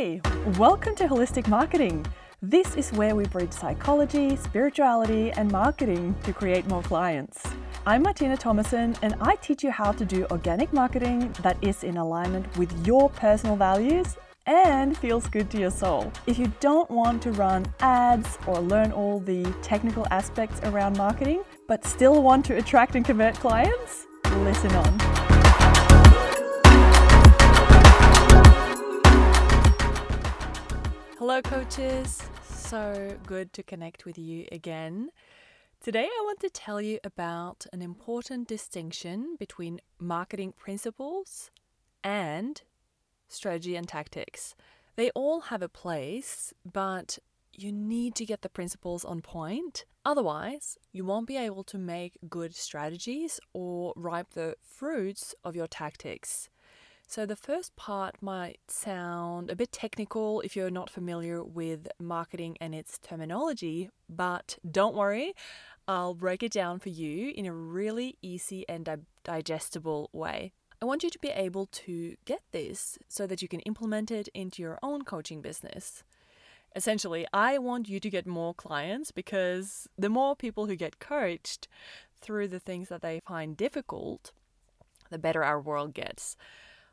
Hi, 0.00 0.20
welcome 0.58 0.94
to 0.94 1.08
Holistic 1.08 1.48
Marketing. 1.48 2.06
This 2.40 2.76
is 2.76 2.92
where 2.92 3.16
we 3.16 3.24
bridge 3.24 3.50
psychology, 3.50 4.36
spirituality, 4.36 5.32
and 5.32 5.50
marketing 5.50 6.14
to 6.22 6.32
create 6.32 6.64
more 6.68 6.82
clients. 6.84 7.42
I'm 7.84 8.04
Martine 8.04 8.30
Thomassen, 8.36 8.96
and 9.02 9.16
I 9.20 9.34
teach 9.34 9.64
you 9.64 9.72
how 9.72 9.90
to 9.90 10.04
do 10.04 10.24
organic 10.30 10.72
marketing 10.72 11.34
that 11.42 11.56
is 11.62 11.82
in 11.82 11.96
alignment 11.96 12.46
with 12.56 12.70
your 12.86 13.10
personal 13.10 13.56
values 13.56 14.16
and 14.46 14.96
feels 14.96 15.26
good 15.26 15.50
to 15.50 15.58
your 15.58 15.72
soul. 15.72 16.12
If 16.28 16.38
you 16.38 16.52
don't 16.60 16.88
want 16.92 17.20
to 17.22 17.32
run 17.32 17.66
ads 17.80 18.38
or 18.46 18.60
learn 18.60 18.92
all 18.92 19.18
the 19.18 19.52
technical 19.62 20.06
aspects 20.12 20.60
around 20.62 20.96
marketing, 20.96 21.42
but 21.66 21.84
still 21.84 22.22
want 22.22 22.44
to 22.46 22.56
attract 22.56 22.94
and 22.94 23.04
convert 23.04 23.34
clients, 23.34 24.06
listen 24.44 24.70
on. 24.76 25.27
Hello, 31.28 31.42
coaches. 31.42 32.22
So 32.48 33.18
good 33.26 33.52
to 33.52 33.62
connect 33.62 34.06
with 34.06 34.16
you 34.16 34.46
again. 34.50 35.10
Today, 35.78 36.06
I 36.06 36.22
want 36.24 36.40
to 36.40 36.48
tell 36.48 36.80
you 36.80 37.00
about 37.04 37.66
an 37.70 37.82
important 37.82 38.48
distinction 38.48 39.36
between 39.38 39.82
marketing 39.98 40.54
principles 40.56 41.50
and 42.02 42.62
strategy 43.28 43.76
and 43.76 43.86
tactics. 43.86 44.54
They 44.96 45.10
all 45.10 45.40
have 45.52 45.60
a 45.60 45.68
place, 45.68 46.54
but 46.64 47.18
you 47.52 47.72
need 47.72 48.14
to 48.14 48.24
get 48.24 48.40
the 48.40 48.48
principles 48.48 49.04
on 49.04 49.20
point. 49.20 49.84
Otherwise, 50.06 50.78
you 50.92 51.04
won't 51.04 51.26
be 51.26 51.36
able 51.36 51.64
to 51.64 51.76
make 51.76 52.16
good 52.30 52.54
strategies 52.54 53.38
or 53.52 53.92
ripe 53.96 54.30
the 54.30 54.54
fruits 54.62 55.34
of 55.44 55.54
your 55.54 55.66
tactics. 55.66 56.48
So, 57.10 57.24
the 57.24 57.36
first 57.36 57.74
part 57.74 58.16
might 58.20 58.60
sound 58.68 59.48
a 59.48 59.56
bit 59.56 59.72
technical 59.72 60.42
if 60.42 60.54
you're 60.54 60.68
not 60.68 60.90
familiar 60.90 61.42
with 61.42 61.88
marketing 61.98 62.58
and 62.60 62.74
its 62.74 62.98
terminology, 62.98 63.88
but 64.10 64.58
don't 64.70 64.94
worry, 64.94 65.32
I'll 65.88 66.12
break 66.12 66.42
it 66.42 66.52
down 66.52 66.80
for 66.80 66.90
you 66.90 67.32
in 67.34 67.46
a 67.46 67.54
really 67.54 68.18
easy 68.20 68.68
and 68.68 68.84
di- 68.84 68.98
digestible 69.24 70.10
way. 70.12 70.52
I 70.82 70.84
want 70.84 71.02
you 71.02 71.08
to 71.08 71.18
be 71.18 71.30
able 71.30 71.64
to 71.88 72.16
get 72.26 72.42
this 72.52 72.98
so 73.08 73.26
that 73.26 73.40
you 73.40 73.48
can 73.48 73.60
implement 73.60 74.10
it 74.10 74.28
into 74.34 74.60
your 74.60 74.78
own 74.82 75.00
coaching 75.00 75.40
business. 75.40 76.04
Essentially, 76.76 77.26
I 77.32 77.56
want 77.56 77.88
you 77.88 78.00
to 78.00 78.10
get 78.10 78.26
more 78.26 78.52
clients 78.52 79.12
because 79.12 79.88
the 79.96 80.10
more 80.10 80.36
people 80.36 80.66
who 80.66 80.76
get 80.76 80.98
coached 80.98 81.68
through 82.20 82.48
the 82.48 82.60
things 82.60 82.90
that 82.90 83.00
they 83.00 83.22
find 83.26 83.56
difficult, 83.56 84.32
the 85.08 85.18
better 85.18 85.42
our 85.42 85.58
world 85.58 85.94
gets. 85.94 86.36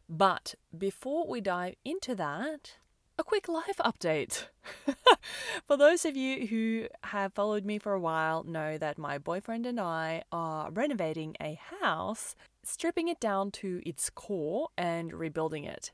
But 0.07 0.55
before 0.77 1.27
we 1.27 1.41
dive 1.41 1.75
into 1.83 2.15
that, 2.15 2.77
a 3.17 3.23
quick 3.23 3.47
life 3.47 3.77
update. 3.79 4.47
for 5.67 5.77
those 5.77 6.05
of 6.05 6.15
you 6.15 6.47
who 6.47 6.87
have 7.05 7.33
followed 7.33 7.65
me 7.65 7.79
for 7.79 7.93
a 7.93 7.99
while, 7.99 8.43
know 8.43 8.77
that 8.77 8.97
my 8.97 9.17
boyfriend 9.17 9.65
and 9.65 9.79
I 9.79 10.23
are 10.31 10.69
renovating 10.71 11.35
a 11.41 11.59
house, 11.81 12.35
stripping 12.63 13.07
it 13.07 13.19
down 13.19 13.51
to 13.51 13.81
its 13.85 14.09
core 14.09 14.69
and 14.77 15.13
rebuilding 15.13 15.63
it. 15.63 15.91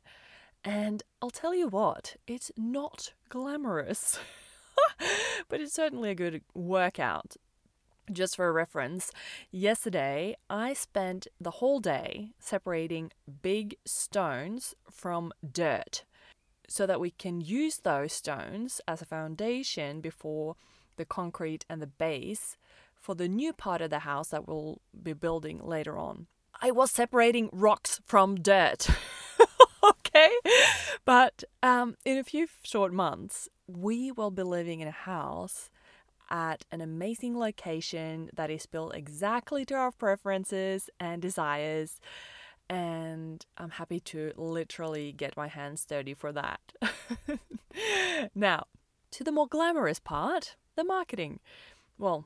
And 0.63 1.03
I'll 1.21 1.29
tell 1.29 1.55
you 1.55 1.67
what, 1.67 2.15
it's 2.27 2.51
not 2.57 3.13
glamorous, 3.29 4.19
but 5.47 5.61
it's 5.61 5.73
certainly 5.73 6.09
a 6.09 6.15
good 6.15 6.41
workout. 6.53 7.37
Just 8.11 8.35
for 8.35 8.51
reference, 8.51 9.11
yesterday 9.51 10.35
I 10.49 10.73
spent 10.73 11.27
the 11.39 11.51
whole 11.51 11.79
day 11.79 12.31
separating 12.39 13.11
big 13.41 13.77
stones 13.85 14.75
from 14.89 15.31
dirt 15.49 16.03
so 16.67 16.85
that 16.85 16.99
we 16.99 17.11
can 17.11 17.39
use 17.39 17.77
those 17.77 18.11
stones 18.11 18.81
as 18.87 19.01
a 19.01 19.05
foundation 19.05 20.01
before 20.01 20.55
the 20.97 21.05
concrete 21.05 21.65
and 21.69 21.81
the 21.81 21.87
base 21.87 22.57
for 22.93 23.15
the 23.15 23.29
new 23.29 23.53
part 23.53 23.81
of 23.81 23.89
the 23.89 23.99
house 23.99 24.29
that 24.29 24.47
we'll 24.47 24.81
be 25.01 25.13
building 25.13 25.59
later 25.63 25.97
on. 25.97 26.27
I 26.61 26.71
was 26.71 26.91
separating 26.91 27.49
rocks 27.53 28.01
from 28.05 28.35
dirt. 28.35 28.87
okay? 29.83 30.31
But 31.05 31.43
um, 31.63 31.95
in 32.03 32.17
a 32.17 32.23
few 32.23 32.47
short 32.63 32.91
months, 32.91 33.47
we 33.67 34.11
will 34.11 34.31
be 34.31 34.43
living 34.43 34.81
in 34.81 34.87
a 34.87 34.91
house 34.91 35.69
at 36.31 36.65
an 36.71 36.81
amazing 36.81 37.37
location 37.37 38.29
that 38.33 38.49
is 38.49 38.65
built 38.65 38.95
exactly 38.95 39.65
to 39.65 39.75
our 39.75 39.91
preferences 39.91 40.89
and 40.99 41.21
desires. 41.21 41.99
And 42.69 43.45
I'm 43.57 43.71
happy 43.71 43.99
to 43.99 44.31
literally 44.37 45.11
get 45.11 45.35
my 45.35 45.47
hands 45.47 45.85
dirty 45.85 46.13
for 46.13 46.31
that. 46.31 46.61
now, 48.35 48.63
to 49.11 49.23
the 49.25 49.31
more 49.31 49.47
glamorous 49.47 49.99
part 49.99 50.55
the 50.77 50.85
marketing. 50.85 51.39
Well, 51.97 52.25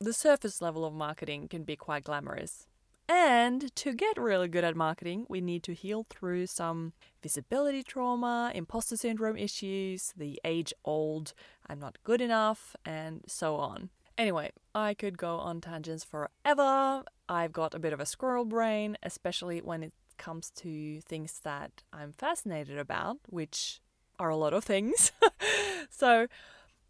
the 0.00 0.14
surface 0.14 0.62
level 0.62 0.84
of 0.84 0.94
marketing 0.94 1.48
can 1.48 1.62
be 1.62 1.76
quite 1.76 2.04
glamorous. 2.04 2.66
And 3.08 3.74
to 3.76 3.92
get 3.92 4.16
really 4.16 4.48
good 4.48 4.64
at 4.64 4.76
marketing, 4.76 5.26
we 5.28 5.40
need 5.40 5.62
to 5.64 5.74
heal 5.74 6.06
through 6.08 6.46
some 6.46 6.92
visibility 7.22 7.82
trauma, 7.82 8.52
imposter 8.54 8.96
syndrome 8.96 9.36
issues, 9.36 10.12
the 10.16 10.40
age 10.44 10.72
old 10.84 11.34
I'm 11.66 11.78
not 11.78 11.98
good 12.04 12.20
enough, 12.20 12.76
and 12.84 13.22
so 13.26 13.56
on. 13.56 13.90
Anyway, 14.18 14.50
I 14.74 14.94
could 14.94 15.16
go 15.16 15.38
on 15.38 15.60
tangents 15.60 16.04
forever. 16.04 17.02
I've 17.28 17.52
got 17.52 17.74
a 17.74 17.78
bit 17.78 17.92
of 17.92 18.00
a 18.00 18.06
squirrel 18.06 18.44
brain, 18.44 18.98
especially 19.02 19.60
when 19.60 19.82
it 19.82 19.92
comes 20.18 20.50
to 20.50 21.00
things 21.00 21.40
that 21.44 21.82
I'm 21.92 22.12
fascinated 22.12 22.78
about, 22.78 23.18
which 23.28 23.80
are 24.18 24.28
a 24.28 24.36
lot 24.36 24.52
of 24.52 24.64
things. 24.64 25.12
so, 25.90 26.26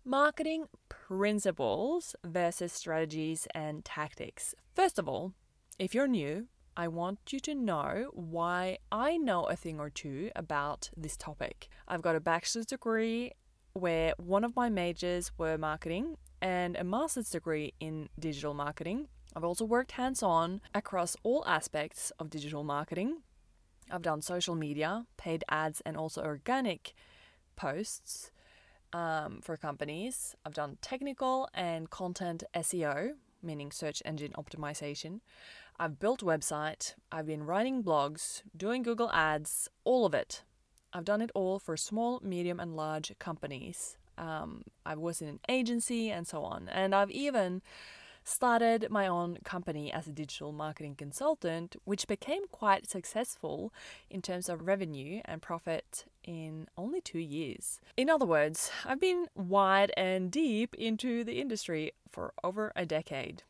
marketing 0.04 0.66
principles 0.88 2.16
versus 2.24 2.72
strategies 2.72 3.46
and 3.54 3.84
tactics. 3.84 4.54
First 4.74 4.98
of 4.98 5.08
all, 5.08 5.32
if 5.78 5.94
you're 5.94 6.08
new, 6.08 6.46
I 6.76 6.88
want 6.88 7.18
you 7.30 7.40
to 7.40 7.54
know 7.54 8.10
why 8.12 8.78
I 8.90 9.16
know 9.16 9.44
a 9.44 9.56
thing 9.56 9.78
or 9.78 9.90
two 9.90 10.30
about 10.34 10.90
this 10.96 11.16
topic. 11.16 11.68
I've 11.86 12.02
got 12.02 12.16
a 12.16 12.20
bachelor's 12.20 12.66
degree 12.66 13.32
where 13.74 14.14
one 14.18 14.44
of 14.44 14.56
my 14.56 14.68
majors 14.68 15.32
were 15.36 15.58
marketing 15.58 16.16
and 16.40 16.76
a 16.76 16.84
master's 16.84 17.30
degree 17.30 17.74
in 17.80 18.08
digital 18.18 18.54
marketing. 18.54 19.08
I've 19.34 19.44
also 19.44 19.64
worked 19.64 19.92
hands 19.92 20.22
on 20.22 20.60
across 20.74 21.16
all 21.22 21.44
aspects 21.46 22.12
of 22.18 22.30
digital 22.30 22.64
marketing. 22.64 23.22
I've 23.90 24.02
done 24.02 24.22
social 24.22 24.54
media, 24.54 25.06
paid 25.16 25.44
ads, 25.48 25.82
and 25.84 25.96
also 25.96 26.22
organic 26.22 26.94
posts 27.56 28.30
um, 28.92 29.40
for 29.42 29.56
companies. 29.56 30.34
I've 30.44 30.54
done 30.54 30.78
technical 30.80 31.48
and 31.54 31.90
content 31.90 32.44
SEO, 32.54 33.12
meaning 33.42 33.70
search 33.70 34.02
engine 34.04 34.32
optimization. 34.32 35.20
I've 35.78 35.98
built 35.98 36.20
website, 36.20 36.94
I've 37.10 37.26
been 37.26 37.44
writing 37.44 37.82
blogs, 37.82 38.42
doing 38.56 38.82
Google 38.82 39.10
Ads, 39.12 39.68
all 39.84 40.04
of 40.06 40.14
it. 40.14 40.42
I've 40.92 41.04
done 41.04 41.22
it 41.22 41.30
all 41.34 41.58
for 41.58 41.76
small, 41.76 42.20
medium, 42.22 42.60
and 42.60 42.76
large 42.76 43.12
companies. 43.18 43.96
Um, 44.18 44.62
I 44.84 44.94
was 44.94 45.22
in 45.22 45.28
an 45.28 45.40
agency 45.48 46.10
and 46.10 46.26
so 46.26 46.42
on. 46.44 46.68
And 46.68 46.94
I've 46.94 47.10
even 47.10 47.62
started 48.24 48.88
my 48.90 49.06
own 49.06 49.38
company 49.44 49.92
as 49.92 50.06
a 50.06 50.12
digital 50.12 50.52
marketing 50.52 50.94
consultant, 50.94 51.76
which 51.84 52.06
became 52.06 52.46
quite 52.48 52.88
successful 52.88 53.72
in 54.10 54.22
terms 54.22 54.48
of 54.48 54.66
revenue 54.66 55.20
and 55.24 55.42
profit 55.42 56.04
in 56.24 56.68
only 56.76 57.00
two 57.00 57.18
years. 57.18 57.80
In 57.96 58.08
other 58.08 58.26
words, 58.26 58.70
I've 58.84 59.00
been 59.00 59.26
wide 59.34 59.92
and 59.96 60.30
deep 60.30 60.74
into 60.74 61.24
the 61.24 61.40
industry 61.40 61.92
for 62.10 62.32
over 62.44 62.72
a 62.76 62.86
decade. 62.86 63.42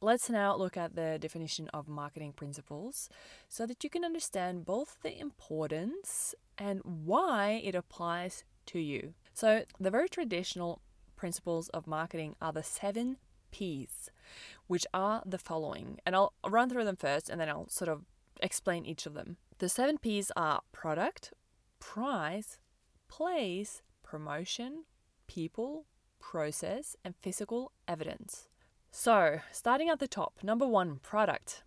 Let's 0.00 0.28
now 0.28 0.54
look 0.54 0.76
at 0.76 0.96
the 0.96 1.18
definition 1.18 1.68
of 1.68 1.88
marketing 1.88 2.34
principles 2.34 3.08
so 3.48 3.64
that 3.64 3.82
you 3.82 3.88
can 3.88 4.04
understand 4.04 4.66
both 4.66 4.98
the 5.02 5.18
importance 5.18 6.34
and 6.58 6.82
why 6.84 7.62
it 7.64 7.74
applies 7.74 8.44
to 8.66 8.78
you. 8.78 9.14
So, 9.32 9.64
the 9.80 9.90
very 9.90 10.08
traditional 10.08 10.82
principles 11.16 11.70
of 11.70 11.86
marketing 11.86 12.36
are 12.40 12.52
the 12.52 12.62
seven 12.62 13.16
P's, 13.54 14.10
which 14.66 14.86
are 14.92 15.22
the 15.24 15.38
following. 15.38 15.98
And 16.04 16.16
I'll 16.16 16.32
run 16.44 16.68
through 16.68 16.84
them 16.84 16.96
first 16.96 17.30
and 17.30 17.40
then 17.40 17.48
I'll 17.48 17.68
sort 17.68 17.88
of 17.88 18.02
explain 18.42 18.84
each 18.84 19.06
of 19.06 19.14
them. 19.14 19.36
The 19.58 19.68
seven 19.68 19.98
P's 19.98 20.32
are 20.36 20.62
product, 20.72 21.32
price, 21.78 22.58
place, 23.06 23.82
promotion, 24.02 24.84
people, 25.28 25.86
process, 26.18 26.96
and 27.04 27.14
physical 27.22 27.70
evidence. 27.86 28.48
So, 28.90 29.40
starting 29.52 29.88
at 29.88 30.00
the 30.00 30.08
top, 30.08 30.40
number 30.42 30.66
one, 30.66 30.98
product. 31.02 31.62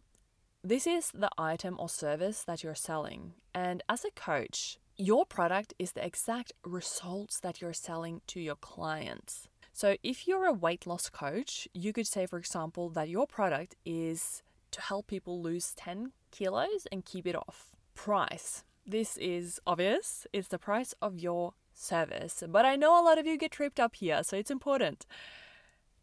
This 0.63 0.85
is 0.85 1.11
the 1.11 1.29
item 1.37 1.77
or 1.79 1.87
service 1.87 2.43
that 2.43 2.63
you're 2.63 2.75
selling. 2.75 3.33
And 3.53 3.81
as 3.87 4.03
a 4.03 4.11
coach, 4.11 4.79
your 4.97 5.25
product 5.25 5.73
is 5.79 5.91
the 5.91 6.05
exact 6.05 6.51
results 6.65 7.39
that 7.39 7.61
you're 7.61 7.73
selling 7.87 8.21
to 8.27 8.39
your 8.39 8.55
clients. 8.55 9.47
So, 9.77 9.95
if 10.01 10.27
you're 10.27 10.47
a 10.47 10.53
weight 10.53 10.87
loss 10.87 11.07
coach, 11.07 11.67
you 11.71 11.93
could 11.93 12.07
say, 12.07 12.25
for 12.25 12.39
example, 12.39 12.89
that 12.89 13.09
your 13.09 13.27
product 13.27 13.75
is 13.85 14.41
to 14.71 14.81
help 14.81 15.05
people 15.05 15.39
lose 15.39 15.75
10 15.75 16.13
kilos 16.31 16.87
and 16.91 17.05
keep 17.05 17.27
it 17.27 17.35
off. 17.35 17.75
Price. 17.93 18.63
this 18.87 19.17
is 19.17 19.59
obvious. 19.67 20.25
It's 20.33 20.47
the 20.47 20.57
price 20.57 20.95
of 20.99 21.19
your 21.19 21.53
service. 21.75 22.41
But 22.49 22.65
I 22.65 22.75
know 22.75 22.99
a 22.99 23.05
lot 23.05 23.19
of 23.19 23.27
you 23.27 23.37
get 23.37 23.51
tripped 23.51 23.79
up 23.79 23.97
here, 23.97 24.23
so 24.23 24.35
it's 24.35 24.49
important. 24.49 25.05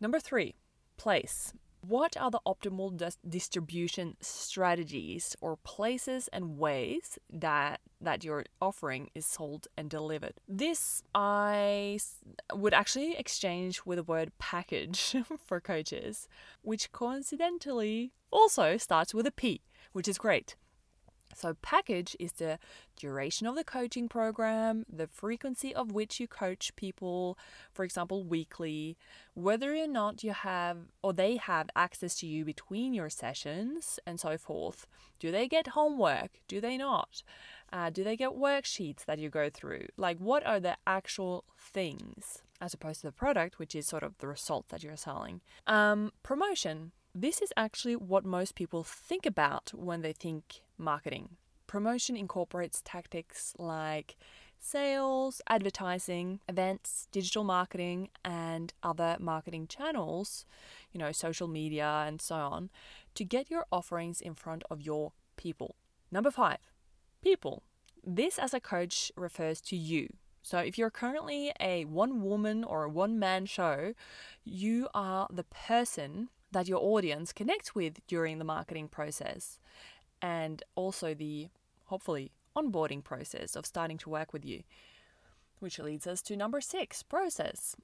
Number 0.01 0.21
three, 0.21 0.55
place. 0.97 1.53
What 1.87 2.17
are 2.17 2.31
the 2.31 2.41
optimal 2.47 2.97
dis- 2.97 3.19
distribution 3.29 4.17
strategies 4.21 5.37
or 5.43 5.57
places 5.57 6.29
and 6.29 6.57
ways 6.57 7.19
that 7.31 7.81
that 8.01 8.25
your 8.25 8.45
offering 8.61 9.11
is 9.15 9.27
sold 9.27 9.69
and 9.77 9.91
delivered? 9.91 10.35
This 10.49 11.03
I 11.15 11.99
would 12.55 12.73
actually 12.73 13.17
exchange 13.19 13.85
with 13.85 13.99
the 13.99 14.03
word 14.03 14.33
package 14.39 15.15
for 15.47 15.61
coaches, 15.61 16.27
which 16.63 16.91
coincidentally 16.91 18.13
also 18.31 18.79
starts 18.79 19.13
with 19.13 19.27
a 19.27 19.33
P, 19.33 19.61
which 19.93 20.09
is 20.09 20.17
great. 20.17 20.57
So, 21.35 21.55
package 21.63 22.17
is 22.19 22.33
the 22.33 22.59
duration 22.97 23.47
of 23.47 23.57
the 23.57 23.65
coaching 23.65 24.09
program, 24.09 24.85
the 24.91 25.07
frequency 25.07 25.75
of 25.75 25.93
which 25.93 26.21
you 26.21 26.29
coach 26.29 26.75
people, 26.77 27.39
for 27.73 27.85
example, 27.85 28.25
weekly, 28.25 28.97
whether 29.35 29.75
or 29.75 29.87
not 29.87 30.23
you 30.23 30.33
have 30.33 30.79
or 31.03 31.13
they 31.13 31.37
have 31.37 31.69
access 31.77 32.15
to 32.17 32.27
you 32.27 32.45
between 32.45 32.95
your 32.95 33.11
sessions, 33.11 33.99
and 34.07 34.21
so 34.21 34.39
forth. 34.39 34.87
Do 35.19 35.31
they 35.31 35.49
get 35.49 35.69
homework? 35.69 36.31
Do 36.49 36.61
they 36.61 36.77
not? 36.77 37.23
Uh, 37.73 37.91
do 37.91 38.05
they 38.05 38.17
get 38.17 38.31
worksheets 38.31 39.05
that 39.05 39.19
you 39.19 39.31
go 39.31 39.51
through? 39.51 39.87
Like, 39.97 40.19
what 40.19 40.47
are 40.47 40.61
the 40.61 40.77
actual 40.87 41.45
things 41.59 42.43
as 42.61 42.75
opposed 42.75 43.01
to 43.01 43.09
the 43.09 43.13
product, 43.13 43.59
which 43.59 43.75
is 43.75 43.87
sort 43.87 44.03
of 44.03 44.19
the 44.19 44.29
result 44.29 44.69
that 44.69 44.83
you're 44.83 44.97
selling? 44.97 45.41
Um, 45.67 46.13
promotion. 46.23 46.93
This 47.15 47.41
is 47.41 47.53
actually 47.57 47.97
what 47.97 48.25
most 48.25 48.55
people 48.55 48.83
think 48.83 49.25
about 49.25 49.73
when 49.73 50.03
they 50.03 50.13
think 50.13 50.63
marketing. 50.79 51.37
Promotion 51.67 52.17
incorporates 52.17 52.83
tactics 52.83 53.55
like 53.59 54.17
sales, 54.59 55.43
advertising, 55.49 56.41
events, 56.49 57.07
digital 57.13 57.45
marketing, 57.45 58.09
and 58.25 58.73
other 58.83 59.17
marketing 59.21 59.67
channels, 59.67 60.47
you 60.93 60.99
know, 60.99 61.13
social 61.13 61.49
media 61.49 62.05
and 62.07 62.21
so 62.21 62.37
on, 62.37 62.71
to 63.15 63.25
get 63.25 63.51
your 63.51 63.67
offerings 63.71 64.21
in 64.21 64.35
front 64.35 64.63
of 64.71 64.81
your 64.81 65.13
people. 65.37 65.77
Number 66.11 66.31
five, 66.31 66.59
people. 67.23 67.63
This, 68.03 68.39
as 68.39 68.55
a 68.55 68.61
coach, 68.61 69.13
refers 69.17 69.61
to 69.63 69.77
you. 69.77 70.09
So, 70.43 70.59
if 70.59 70.77
you're 70.77 70.91
currently 70.91 71.53
a 71.59 71.87
one 71.87 72.23
woman 72.23 72.65
or 72.65 72.85
a 72.85 72.89
one 72.89 73.19
man 73.19 73.47
show, 73.47 73.95
you 74.45 74.89
are 74.95 75.27
the 75.31 75.45
person 75.45 76.29
that 76.53 76.69
your 76.69 76.81
audience 76.81 77.33
connects 77.33 77.75
with 77.75 78.07
during 78.07 78.39
the 78.39 78.45
marketing 78.45 78.89
process 78.89 79.59
and 80.25 80.63
also 80.75 81.13
the 81.13 81.49
hopefully 81.85 82.33
onboarding 82.57 83.05
process 83.05 83.55
of 83.55 83.67
starting 83.67 83.99
to 83.99 84.09
work 84.09 84.33
with 84.33 84.43
you. 84.43 84.63
Which 85.59 85.79
leads 85.79 86.07
us 86.07 86.23
to 86.23 86.37
number 86.37 86.63
six 86.63 87.03
process. 87.03 87.77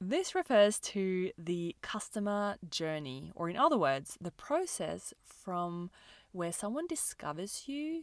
This 0.00 0.34
refers 0.34 0.80
to 0.80 1.30
the 1.38 1.76
customer 1.82 2.56
journey, 2.68 3.30
or 3.36 3.48
in 3.48 3.56
other 3.56 3.78
words, 3.78 4.18
the 4.20 4.32
process 4.32 5.14
from 5.22 5.90
where 6.32 6.52
someone 6.52 6.88
discovers 6.88 7.62
you 7.66 8.02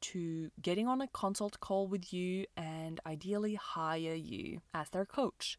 to 0.00 0.50
getting 0.60 0.88
on 0.88 1.00
a 1.00 1.06
consult 1.06 1.60
call 1.60 1.86
with 1.86 2.12
you 2.12 2.46
and 2.56 2.98
ideally 3.06 3.54
hire 3.54 4.14
you 4.14 4.60
as 4.74 4.90
their 4.90 5.06
coach. 5.06 5.56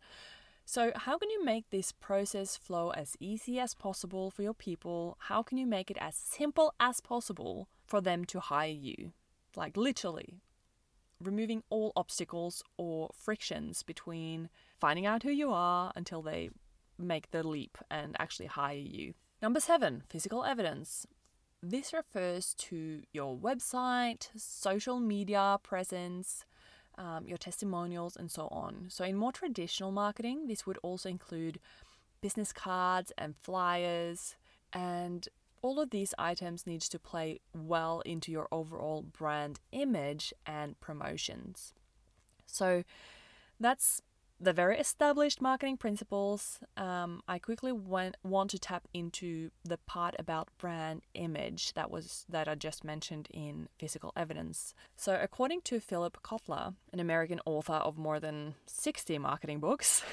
So, 0.65 0.91
how 0.95 1.17
can 1.17 1.29
you 1.29 1.43
make 1.43 1.69
this 1.69 1.91
process 1.91 2.55
flow 2.55 2.91
as 2.91 3.17
easy 3.19 3.59
as 3.59 3.73
possible 3.73 4.31
for 4.31 4.41
your 4.41 4.53
people? 4.53 5.17
How 5.19 5.43
can 5.43 5.57
you 5.57 5.65
make 5.65 5.91
it 5.91 5.97
as 5.99 6.15
simple 6.15 6.73
as 6.79 7.01
possible 7.01 7.67
for 7.85 7.99
them 7.99 8.25
to 8.25 8.39
hire 8.39 8.69
you? 8.69 9.11
Like, 9.55 9.75
literally, 9.75 10.41
removing 11.19 11.63
all 11.69 11.91
obstacles 11.95 12.63
or 12.77 13.09
frictions 13.13 13.83
between 13.83 14.49
finding 14.79 15.05
out 15.05 15.23
who 15.23 15.31
you 15.31 15.51
are 15.51 15.91
until 15.95 16.21
they 16.21 16.49
make 16.97 17.31
the 17.31 17.45
leap 17.45 17.77
and 17.89 18.15
actually 18.19 18.47
hire 18.47 18.77
you. 18.77 19.13
Number 19.41 19.59
seven, 19.59 20.03
physical 20.09 20.43
evidence. 20.43 21.05
This 21.63 21.93
refers 21.93 22.53
to 22.55 23.03
your 23.13 23.35
website, 23.35 24.29
social 24.35 24.99
media 24.99 25.59
presence, 25.61 26.45
um, 27.01 27.27
your 27.27 27.37
testimonials, 27.37 28.15
and 28.15 28.29
so 28.29 28.47
on. 28.51 28.85
So, 28.89 29.03
in 29.03 29.15
more 29.15 29.31
traditional 29.31 29.91
marketing, 29.91 30.47
this 30.47 30.67
would 30.67 30.77
also 30.83 31.09
include 31.09 31.59
business 32.21 32.53
cards 32.53 33.11
and 33.17 33.35
flyers, 33.35 34.35
and 34.71 35.27
all 35.63 35.79
of 35.79 35.89
these 35.89 36.13
items 36.19 36.67
needs 36.67 36.87
to 36.89 36.99
play 36.99 37.39
well 37.53 38.01
into 38.01 38.31
your 38.31 38.47
overall 38.51 39.01
brand 39.01 39.59
image 39.71 40.31
and 40.45 40.79
promotions. 40.79 41.73
So, 42.45 42.83
that's 43.59 44.03
the 44.41 44.53
very 44.53 44.79
established 44.79 45.39
marketing 45.39 45.77
principles, 45.77 46.59
um, 46.75 47.21
I 47.27 47.37
quickly 47.37 47.71
went, 47.71 48.17
want 48.23 48.49
to 48.51 48.59
tap 48.59 48.87
into 48.93 49.51
the 49.63 49.77
part 49.77 50.15
about 50.17 50.49
brand 50.57 51.03
image 51.13 51.73
that 51.73 51.91
was 51.91 52.25
that 52.27 52.47
I 52.47 52.55
just 52.55 52.83
mentioned 52.83 53.27
in 53.31 53.69
physical 53.77 54.11
evidence. 54.15 54.73
So, 54.95 55.17
according 55.21 55.61
to 55.65 55.79
Philip 55.79 56.17
Kotler, 56.23 56.73
an 56.91 56.99
American 56.99 57.39
author 57.45 57.73
of 57.73 57.97
more 57.97 58.19
than 58.19 58.55
60 58.65 59.19
marketing 59.19 59.59
books, 59.59 60.03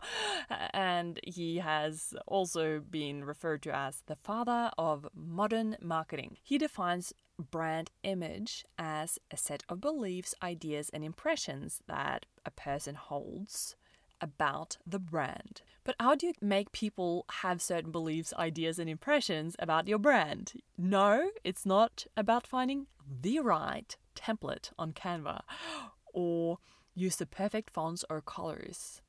and 0.72 1.18
he 1.24 1.58
has 1.58 2.14
also 2.28 2.78
been 2.78 3.24
referred 3.24 3.62
to 3.62 3.74
as 3.74 4.02
the 4.06 4.16
father 4.16 4.70
of 4.78 5.08
modern 5.14 5.76
marketing, 5.80 6.36
he 6.42 6.58
defines 6.58 7.12
brand 7.38 7.90
image 8.02 8.64
as 8.78 9.18
a 9.30 9.36
set 9.36 9.62
of 9.68 9.80
beliefs, 9.80 10.34
ideas, 10.42 10.90
and 10.90 11.04
impressions 11.04 11.82
that 11.86 12.26
a 12.44 12.50
person 12.50 12.94
holds 12.94 13.76
about 14.20 14.76
the 14.86 14.98
brand. 14.98 15.62
But 15.84 15.96
how 16.00 16.14
do 16.14 16.28
you 16.28 16.32
make 16.40 16.72
people 16.72 17.26
have 17.40 17.60
certain 17.60 17.90
beliefs, 17.90 18.32
ideas, 18.38 18.78
and 18.78 18.88
impressions 18.88 19.56
about 19.58 19.88
your 19.88 19.98
brand? 19.98 20.52
No, 20.78 21.30
it's 21.42 21.66
not 21.66 22.06
about 22.16 22.46
finding 22.46 22.86
the 23.20 23.40
right 23.40 23.96
template 24.16 24.70
on 24.78 24.92
Canva 24.92 25.42
or 26.12 26.58
use 26.94 27.16
the 27.16 27.26
perfect 27.26 27.70
fonts 27.70 28.04
or 28.08 28.20
colors. 28.20 29.02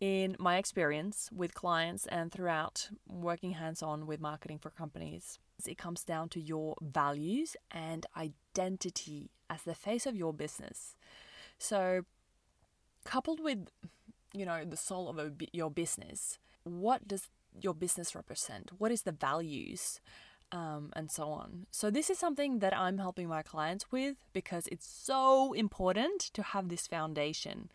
In 0.00 0.34
my 0.38 0.56
experience 0.56 1.30
with 1.32 1.54
clients 1.54 2.06
and 2.06 2.32
throughout 2.32 2.88
working 3.06 3.52
hands 3.52 3.82
on 3.82 4.06
with 4.06 4.20
marketing 4.20 4.58
for 4.58 4.70
companies, 4.70 5.38
it 5.66 5.78
comes 5.78 6.04
down 6.04 6.28
to 6.30 6.40
your 6.40 6.74
values 6.80 7.56
and 7.70 8.06
identity 8.16 9.30
as 9.48 9.62
the 9.62 9.74
face 9.74 10.06
of 10.06 10.16
your 10.16 10.32
business. 10.32 10.96
So, 11.58 12.02
coupled 13.04 13.40
with, 13.40 13.68
you 14.32 14.46
know, 14.46 14.64
the 14.64 14.76
soul 14.76 15.08
of 15.08 15.18
a, 15.18 15.32
your 15.52 15.70
business, 15.70 16.38
what 16.64 17.06
does 17.06 17.28
your 17.60 17.74
business 17.74 18.14
represent? 18.14 18.70
What 18.78 18.92
is 18.92 19.02
the 19.02 19.12
values? 19.12 20.00
Um, 20.50 20.92
and 20.94 21.10
so 21.10 21.28
on. 21.28 21.66
So, 21.70 21.90
this 21.90 22.10
is 22.10 22.18
something 22.18 22.58
that 22.58 22.76
I'm 22.76 22.98
helping 22.98 23.26
my 23.26 23.42
clients 23.42 23.90
with 23.90 24.16
because 24.34 24.66
it's 24.70 24.86
so 24.86 25.54
important 25.54 26.20
to 26.34 26.42
have 26.42 26.68
this 26.68 26.86
foundation. 26.86 27.70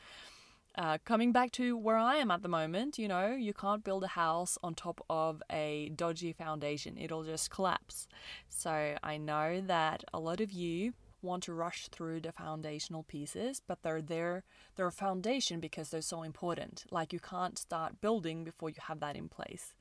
Uh, 0.77 0.99
coming 1.03 1.31
back 1.31 1.51
to 1.51 1.75
where 1.75 1.97
I 1.97 2.17
am 2.17 2.29
at 2.29 2.43
the 2.43 2.47
moment, 2.47 2.99
you 2.99 3.07
know, 3.07 3.33
you 3.33 3.51
can't 3.51 3.83
build 3.83 4.03
a 4.03 4.09
house 4.09 4.59
on 4.61 4.75
top 4.75 5.03
of 5.09 5.41
a 5.51 5.91
dodgy 5.95 6.33
foundation, 6.33 6.99
it'll 6.99 7.23
just 7.23 7.49
collapse. 7.49 8.07
So 8.47 8.95
I 9.01 9.17
know 9.17 9.59
that 9.65 10.03
a 10.13 10.19
lot 10.19 10.39
of 10.39 10.51
you 10.51 10.93
want 11.23 11.41
to 11.43 11.53
rush 11.53 11.87
through 11.87 12.21
the 12.21 12.31
foundational 12.31 13.01
pieces, 13.01 13.59
but 13.67 13.81
they're 13.81 14.03
there, 14.03 14.43
they're 14.75 14.85
a 14.85 14.91
foundation 14.91 15.59
because 15.59 15.89
they're 15.89 16.01
so 16.01 16.21
important. 16.21 16.85
Like 16.91 17.11
you 17.11 17.19
can't 17.19 17.57
start 17.57 17.99
building 17.99 18.43
before 18.43 18.69
you 18.69 18.75
have 18.81 18.99
that 18.99 19.15
in 19.15 19.29
place. 19.29 19.73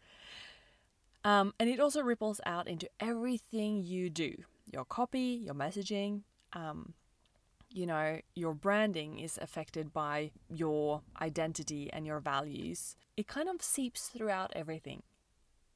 Um, 1.25 1.53
and 1.61 1.69
it 1.69 1.79
also 1.79 2.01
ripples 2.01 2.41
out 2.47 2.69
into 2.69 2.89
everything 3.01 3.83
you 3.83 4.09
do 4.09 4.35
your 4.73 4.85
copy, 4.85 5.43
your 5.45 5.55
messaging, 5.55 6.23
um, 6.55 6.95
you 7.77 7.87
know, 7.87 8.21
your 8.35 8.55
branding 8.55 9.19
is 9.19 9.39
affected 9.41 9.93
by 9.93 10.31
your 10.49 11.03
identity 11.21 11.91
and 11.93 12.07
your 12.07 12.21
values, 12.21 12.97
it 13.17 13.29
kind 13.29 13.49
of 13.49 13.63
seeps 13.63 14.09
throughout 14.09 14.51
everything. 14.57 15.03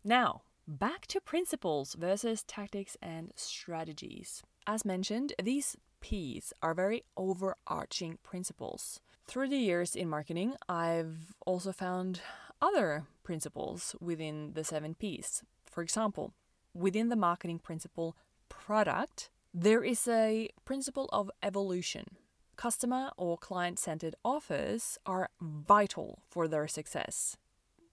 Now, 0.02 0.42
back 0.66 1.06
to 1.08 1.20
principles 1.20 1.94
versus 1.94 2.42
tactics 2.42 2.96
and 3.02 3.32
strategies. 3.36 4.42
As 4.66 4.84
mentioned, 4.84 5.34
these 5.42 5.76
P's 6.00 6.54
are 6.62 6.72
very 6.72 7.04
overarching 7.18 8.18
principles. 8.22 9.00
Through 9.26 9.48
the 9.48 9.58
years 9.58 9.94
in 9.94 10.08
marketing, 10.08 10.54
I've 10.68 11.34
also 11.44 11.70
found 11.70 12.22
other 12.62 13.04
principles 13.22 13.94
within 14.00 14.52
the 14.54 14.64
seven 14.64 14.94
P's. 14.94 15.42
For 15.66 15.82
example, 15.82 16.32
within 16.72 17.10
the 17.10 17.16
marketing 17.16 17.58
principle 17.58 18.16
product, 18.48 19.28
there 19.52 19.82
is 19.82 20.06
a 20.06 20.48
principle 20.64 21.08
of 21.12 21.30
evolution. 21.42 22.16
Customer 22.56 23.10
or 23.16 23.38
client 23.38 23.78
centered 23.78 24.14
offers 24.24 24.98
are 25.06 25.30
vital 25.40 26.22
for 26.28 26.46
their 26.46 26.68
success, 26.68 27.36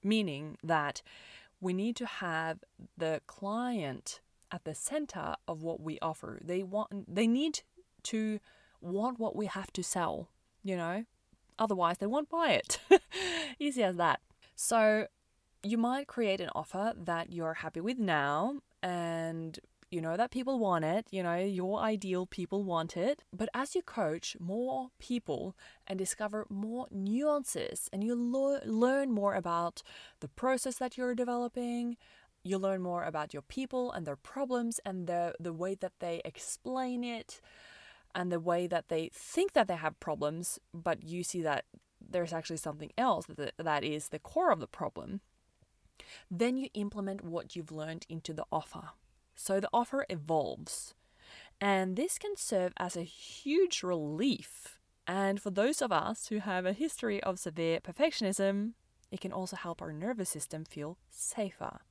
meaning 0.04 0.58
that 0.64 1.02
we 1.60 1.74
need 1.74 1.96
to 1.96 2.06
have 2.06 2.60
the 2.98 3.22
client 3.28 4.20
at 4.52 4.66
the 4.66 4.76
center 4.76 5.36
of 5.48 5.64
what 5.64 5.82
we 5.82 5.98
offer. 6.02 6.40
They 6.44 6.64
want 6.64 7.14
they 7.14 7.28
need 7.28 7.62
to 8.04 8.40
want 8.82 9.20
what 9.20 9.36
we 9.36 9.48
have 9.48 9.72
to 9.74 9.84
sell, 9.84 10.30
you 10.64 10.78
know? 10.78 11.06
Otherwise, 11.60 11.98
they 11.98 12.06
won't 12.06 12.30
buy 12.30 12.52
it. 12.52 12.80
Easy 13.60 13.84
as 13.84 13.96
that. 13.98 14.20
So, 14.56 15.08
you 15.64 15.78
might 15.78 16.08
create 16.08 16.40
an 16.40 16.50
offer 16.54 16.94
that 16.96 17.32
you're 17.32 17.56
happy 17.56 17.80
with 17.82 17.98
now 17.98 18.60
and 18.84 19.60
you 19.90 20.02
know 20.02 20.18
that 20.18 20.32
people 20.32 20.60
want 20.60 20.84
it, 20.84 21.08
you 21.12 21.24
know, 21.24 21.36
your 21.36 21.80
ideal 21.80 22.26
people 22.26 22.64
want 22.64 22.98
it. 22.98 23.24
But 23.32 23.50
as 23.54 23.76
you 23.76 23.82
coach 23.82 24.36
more 24.40 24.90
people 25.00 25.56
and 25.86 25.98
discover 25.98 26.46
more 26.50 26.88
nuances 26.92 27.90
and 27.94 28.04
you 28.04 28.16
lo- 28.16 28.60
learn 28.66 29.12
more 29.12 29.34
about 29.34 29.84
the 30.20 30.28
process 30.28 30.76
that 30.76 30.98
you're 30.98 31.16
developing, 31.16 31.98
you 32.44 32.58
learn 32.58 32.82
more 32.82 33.04
about 33.04 33.34
your 33.34 33.42
people 33.42 33.92
and 33.92 34.06
their 34.06 34.16
problems 34.16 34.80
and 34.86 35.08
the, 35.08 35.34
the 35.40 35.54
way 35.54 35.76
that 35.76 35.94
they 36.00 36.22
explain 36.26 37.04
it 37.04 37.42
and 38.14 38.32
the 38.32 38.40
way 38.40 38.68
that 38.68 38.90
they 38.90 39.10
think 39.14 39.54
that 39.54 39.68
they 39.68 39.76
have 39.76 40.00
problems, 40.00 40.60
but 40.74 41.04
you 41.04 41.24
see 41.24 41.42
that 41.42 41.66
there's 42.02 42.34
actually 42.34 42.58
something 42.58 42.92
else 42.98 43.26
that, 43.28 43.54
that 43.58 43.84
is 43.84 44.10
the 44.10 44.20
core 44.20 44.52
of 44.52 44.60
the 44.60 44.68
problem. 44.68 45.22
Then 46.30 46.58
you 46.58 46.70
implement 46.74 47.24
what 47.24 47.56
you've 47.56 47.72
learned 47.72 48.06
into 48.10 48.34
the 48.34 48.46
offer. 48.52 48.90
So 49.38 49.60
the 49.60 49.70
offer 49.72 50.06
evolves. 50.10 50.96
And 51.62 51.96
this 51.96 52.18
can 52.18 52.36
serve 52.36 52.74
as 52.78 52.98
a 52.98 53.04
huge 53.04 53.84
relief. 53.84 54.80
And 55.08 55.42
for 55.42 55.52
those 55.52 55.82
of 55.82 55.92
us 55.92 56.28
who 56.28 56.40
have 56.40 56.66
a 56.66 56.74
history 56.74 57.22
of 57.24 57.40
severe 57.40 57.80
perfectionism, 57.80 58.74
it 59.12 59.22
can 59.22 59.32
also 59.32 59.56
help 59.56 59.82
our 59.82 59.94
nervous 59.94 60.30
system 60.30 60.66
feel 60.66 60.98
safer. 61.10 61.82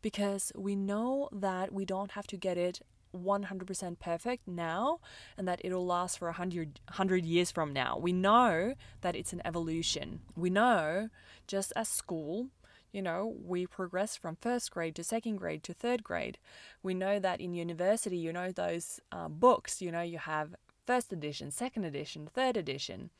Because 0.00 0.52
we 0.54 0.76
know 0.76 1.28
that 1.32 1.72
we 1.72 1.84
don't 1.84 2.12
have 2.12 2.26
to 2.28 2.36
get 2.36 2.56
it 2.56 2.80
100% 3.14 3.98
perfect 3.98 4.46
now 4.46 5.00
and 5.36 5.48
that 5.48 5.60
it'll 5.64 5.86
last 5.86 6.18
for 6.18 6.28
100, 6.28 6.80
100 6.88 7.24
years 7.24 7.50
from 7.50 7.72
now. 7.72 7.98
We 7.98 8.12
know 8.12 8.74
that 9.00 9.16
it's 9.16 9.32
an 9.32 9.42
evolution. 9.44 10.20
We 10.36 10.50
know, 10.50 11.08
just 11.46 11.72
as 11.74 11.88
school 11.88 12.50
you 12.96 13.02
know, 13.02 13.36
we 13.44 13.66
progress 13.66 14.16
from 14.16 14.38
first 14.40 14.70
grade 14.70 14.94
to 14.94 15.04
second 15.04 15.36
grade 15.36 15.62
to 15.64 15.74
third 15.74 16.02
grade. 16.02 16.38
We 16.82 16.94
know 16.94 17.18
that 17.18 17.42
in 17.42 17.52
university, 17.52 18.16
you 18.16 18.32
know, 18.32 18.50
those 18.50 19.00
uh, 19.12 19.28
books, 19.28 19.82
you 19.82 19.92
know, 19.92 20.00
you 20.00 20.16
have 20.16 20.56
first 20.86 21.12
edition, 21.12 21.50
second 21.50 21.84
edition, 21.84 22.26
third 22.32 22.56
edition. 22.56 23.10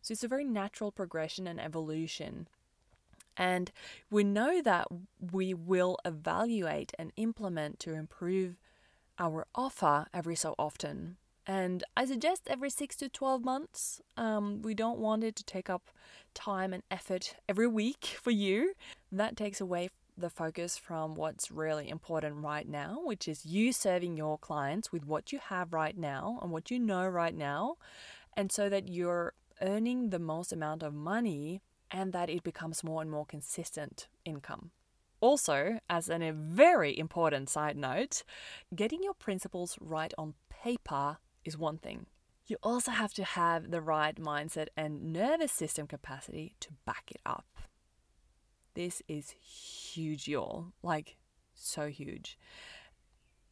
So 0.00 0.10
it's 0.10 0.24
a 0.24 0.28
very 0.28 0.44
natural 0.44 0.90
progression 0.90 1.46
and 1.46 1.60
evolution. 1.60 2.48
And 3.36 3.70
we 4.10 4.24
know 4.24 4.60
that 4.60 4.88
we 5.20 5.54
will 5.54 5.98
evaluate 6.04 6.92
and 6.98 7.12
implement 7.16 7.78
to 7.80 7.94
improve 7.94 8.56
our 9.20 9.46
offer 9.54 10.06
every 10.12 10.34
so 10.34 10.56
often. 10.58 11.16
And 11.46 11.82
I 11.96 12.04
suggest 12.04 12.42
every 12.46 12.70
six 12.70 12.96
to 12.96 13.08
12 13.08 13.44
months. 13.44 14.00
Um, 14.16 14.62
we 14.62 14.74
don't 14.74 14.98
want 14.98 15.24
it 15.24 15.34
to 15.36 15.44
take 15.44 15.68
up 15.68 15.90
time 16.34 16.72
and 16.72 16.82
effort 16.90 17.36
every 17.48 17.66
week 17.66 18.04
for 18.22 18.30
you. 18.30 18.74
That 19.10 19.36
takes 19.36 19.60
away 19.60 19.90
the 20.16 20.30
focus 20.30 20.76
from 20.76 21.14
what's 21.14 21.50
really 21.50 21.88
important 21.88 22.36
right 22.36 22.68
now, 22.68 23.00
which 23.02 23.26
is 23.26 23.46
you 23.46 23.72
serving 23.72 24.16
your 24.16 24.38
clients 24.38 24.92
with 24.92 25.06
what 25.06 25.32
you 25.32 25.38
have 25.38 25.72
right 25.72 25.96
now 25.96 26.38
and 26.42 26.50
what 26.50 26.70
you 26.70 26.78
know 26.78 27.06
right 27.06 27.34
now. 27.34 27.76
And 28.36 28.52
so 28.52 28.68
that 28.68 28.88
you're 28.88 29.32
earning 29.60 30.10
the 30.10 30.18
most 30.18 30.52
amount 30.52 30.82
of 30.82 30.94
money 30.94 31.60
and 31.90 32.12
that 32.12 32.30
it 32.30 32.42
becomes 32.42 32.84
more 32.84 33.02
and 33.02 33.10
more 33.10 33.26
consistent 33.26 34.08
income. 34.24 34.70
Also, 35.20 35.78
as 35.88 36.08
a 36.08 36.32
very 36.32 36.98
important 36.98 37.48
side 37.48 37.76
note, 37.76 38.24
getting 38.74 39.02
your 39.02 39.14
principles 39.14 39.78
right 39.80 40.12
on 40.18 40.34
paper 40.50 41.18
is 41.44 41.56
one 41.56 41.78
thing. 41.78 42.06
You 42.46 42.56
also 42.62 42.90
have 42.90 43.14
to 43.14 43.24
have 43.24 43.70
the 43.70 43.80
right 43.80 44.16
mindset 44.16 44.66
and 44.76 45.12
nervous 45.12 45.52
system 45.52 45.86
capacity 45.86 46.54
to 46.60 46.70
back 46.84 47.10
it 47.10 47.20
up. 47.24 47.46
This 48.74 49.02
is 49.06 49.30
huge, 49.30 50.28
y'all. 50.28 50.72
Like, 50.82 51.16
so 51.54 51.88
huge. 51.88 52.38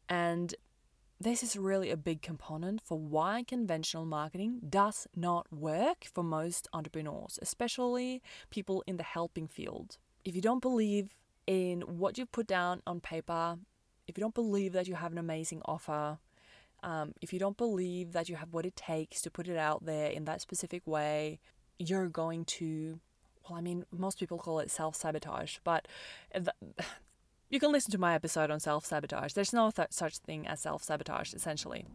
And 0.09 0.53
this 1.19 1.43
is 1.43 1.55
really 1.55 1.91
a 1.91 1.97
big 1.97 2.21
component 2.21 2.81
for 2.83 2.97
why 2.97 3.43
conventional 3.47 4.05
marketing 4.05 4.59
does 4.67 5.07
not 5.15 5.45
work 5.53 6.05
for 6.11 6.23
most 6.23 6.67
entrepreneurs, 6.73 7.37
especially 7.41 8.21
people 8.49 8.83
in 8.87 8.97
the 8.97 9.03
helping 9.03 9.47
field. 9.47 9.97
If 10.25 10.35
you 10.35 10.41
don't 10.41 10.61
believe 10.61 11.15
in 11.47 11.81
what 11.81 12.17
you 12.17 12.25
put 12.25 12.47
down 12.47 12.81
on 12.87 12.99
paper, 13.01 13.57
if 14.07 14.17
you 14.17 14.21
don't 14.21 14.33
believe 14.33 14.73
that 14.73 14.87
you 14.87 14.95
have 14.95 15.11
an 15.11 15.17
amazing 15.17 15.61
offer, 15.65 16.17
um, 16.83 17.13
if 17.21 17.31
you 17.33 17.39
don't 17.39 17.57
believe 17.57 18.13
that 18.13 18.29
you 18.29 18.35
have 18.35 18.53
what 18.53 18.65
it 18.65 18.75
takes 18.75 19.21
to 19.21 19.31
put 19.31 19.47
it 19.47 19.57
out 19.57 19.85
there 19.85 20.09
in 20.09 20.25
that 20.25 20.41
specific 20.41 20.85
way, 20.85 21.39
you're 21.77 22.07
going 22.07 22.45
to, 22.45 22.99
well, 23.47 23.57
I 23.57 23.61
mean, 23.61 23.85
most 23.91 24.19
people 24.19 24.37
call 24.37 24.59
it 24.59 24.71
self 24.71 24.95
sabotage, 24.95 25.57
but 25.63 25.87
you 27.49 27.59
can 27.59 27.71
listen 27.71 27.91
to 27.91 27.97
my 27.97 28.15
episode 28.15 28.49
on 28.49 28.59
self 28.59 28.85
sabotage. 28.85 29.33
There's 29.33 29.53
no 29.53 29.71
th- 29.71 29.89
such 29.91 30.17
thing 30.17 30.47
as 30.47 30.59
self 30.61 30.83
sabotage, 30.83 31.33
essentially. 31.33 31.85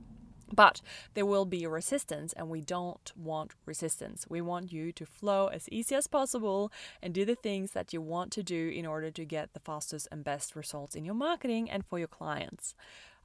But 0.55 0.81
there 1.15 1.27
will 1.27 1.45
be 1.45 1.67
resistance, 1.67 2.33
and 2.35 2.49
we 2.49 2.61
don't 2.61 3.13
want 3.17 3.53
resistance. 3.65 4.27
We 4.29 4.41
want 4.41 4.73
you 4.73 4.93
to 4.93 5.05
flow 5.05 5.49
as 5.49 5.69
easy 5.71 5.97
as 5.97 6.07
possible 6.07 6.71
and 7.03 7.13
do 7.13 7.25
the 7.25 7.35
things 7.35 7.73
that 7.73 7.93
you 7.93 8.01
want 8.01 8.31
to 8.33 8.45
do 8.45 8.69
in 8.69 8.87
order 8.87 9.11
to 9.11 9.25
get 9.25 9.55
the 9.55 9.61
fastest 9.61 10.07
and 10.13 10.23
best 10.23 10.55
results 10.55 10.95
in 10.95 11.05
your 11.05 11.17
marketing 11.17 11.69
and 11.69 11.85
for 11.85 11.99
your 11.99 12.07
clients. 12.07 12.77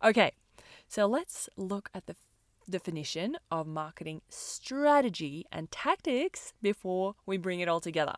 Okay, 0.04 0.32
so 0.92 1.06
let's 1.06 1.48
look 1.56 1.90
at 1.94 2.08
the 2.08 2.18
definition 2.70 3.38
of 3.50 3.66
marketing 3.66 4.20
strategy 4.28 5.46
and 5.50 5.72
tactics 5.72 6.52
before 6.62 7.16
we 7.26 7.38
bring 7.38 7.62
it 7.62 7.70
all 7.70 7.80
together. 7.80 8.16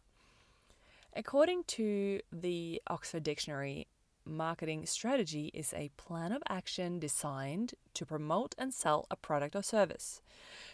According 1.15 1.65
to 1.65 2.21
the 2.31 2.81
Oxford 2.87 3.21
Dictionary, 3.21 3.85
marketing 4.25 4.87
strategy 4.87 5.51
is 5.53 5.71
a 5.75 5.91
plan 5.97 6.31
of 6.31 6.41
action 6.49 6.97
designed 6.97 7.75
to 7.93 8.07
promote 8.07 8.55
and 8.57 8.73
sell 8.73 9.05
a 9.11 9.15
product 9.15 9.55
or 9.55 9.61
service. 9.61 10.23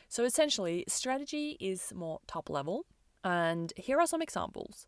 So 0.08 0.24
essentially, 0.24 0.86
strategy 0.88 1.58
is 1.60 1.92
more 1.94 2.22
top 2.28 2.50
level, 2.50 2.86
and 3.26 3.74
here 3.76 4.00
are 4.00 4.08
some 4.08 4.22
examples. 4.22 4.88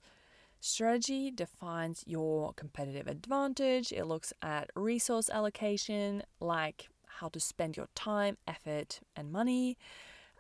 Strategy 0.62 1.30
defines 1.30 2.06
your 2.06 2.54
competitive 2.54 3.08
advantage. 3.08 3.92
It 3.92 4.06
looks 4.06 4.32
at 4.42 4.70
resource 4.76 5.30
allocation, 5.30 6.24
like 6.40 6.88
how 7.20 7.30
to 7.30 7.40
spend 7.40 7.78
your 7.78 7.88
time, 7.96 8.38
effort, 8.48 9.00
and 9.16 9.32
money. 9.32 9.78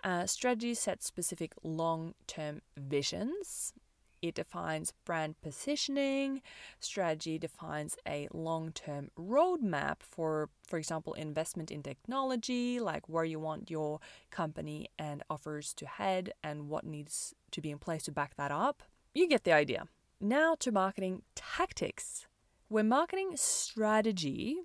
Uh, 0.04 0.26
strategy 0.26 0.74
sets 0.74 1.06
specific 1.06 1.54
long 1.64 2.14
term 2.28 2.62
visions. 2.78 3.74
It 4.22 4.36
defines 4.36 4.94
brand 5.04 5.42
positioning. 5.42 6.42
Strategy 6.80 7.40
defines 7.40 7.98
a 8.08 8.28
long 8.32 8.72
term 8.72 9.10
roadmap 9.18 9.98
for, 10.02 10.50
for 10.68 10.78
example, 10.78 11.14
investment 11.14 11.72
in 11.72 11.82
technology, 11.82 12.80
like 12.80 13.10
where 13.10 13.26
you 13.26 13.40
want 13.40 13.72
your 13.72 14.00
company 14.30 14.90
and 15.00 15.24
offers 15.30 15.74
to 15.76 15.88
head 15.88 16.34
and 16.44 16.70
what 16.70 16.86
needs 16.86 17.34
to 17.52 17.62
be 17.62 17.72
in 17.72 17.80
place 17.80 18.04
to 18.04 18.12
back 18.12 18.36
that 18.36 18.52
up. 18.52 18.84
You 19.14 19.28
get 19.28 19.44
the 19.44 19.54
idea. 19.54 19.86
Now 20.20 20.56
to 20.60 20.72
marketing 20.72 21.24
tactics. 21.36 22.28
Where 22.68 22.84
marketing 22.84 23.32
strategy 23.36 24.58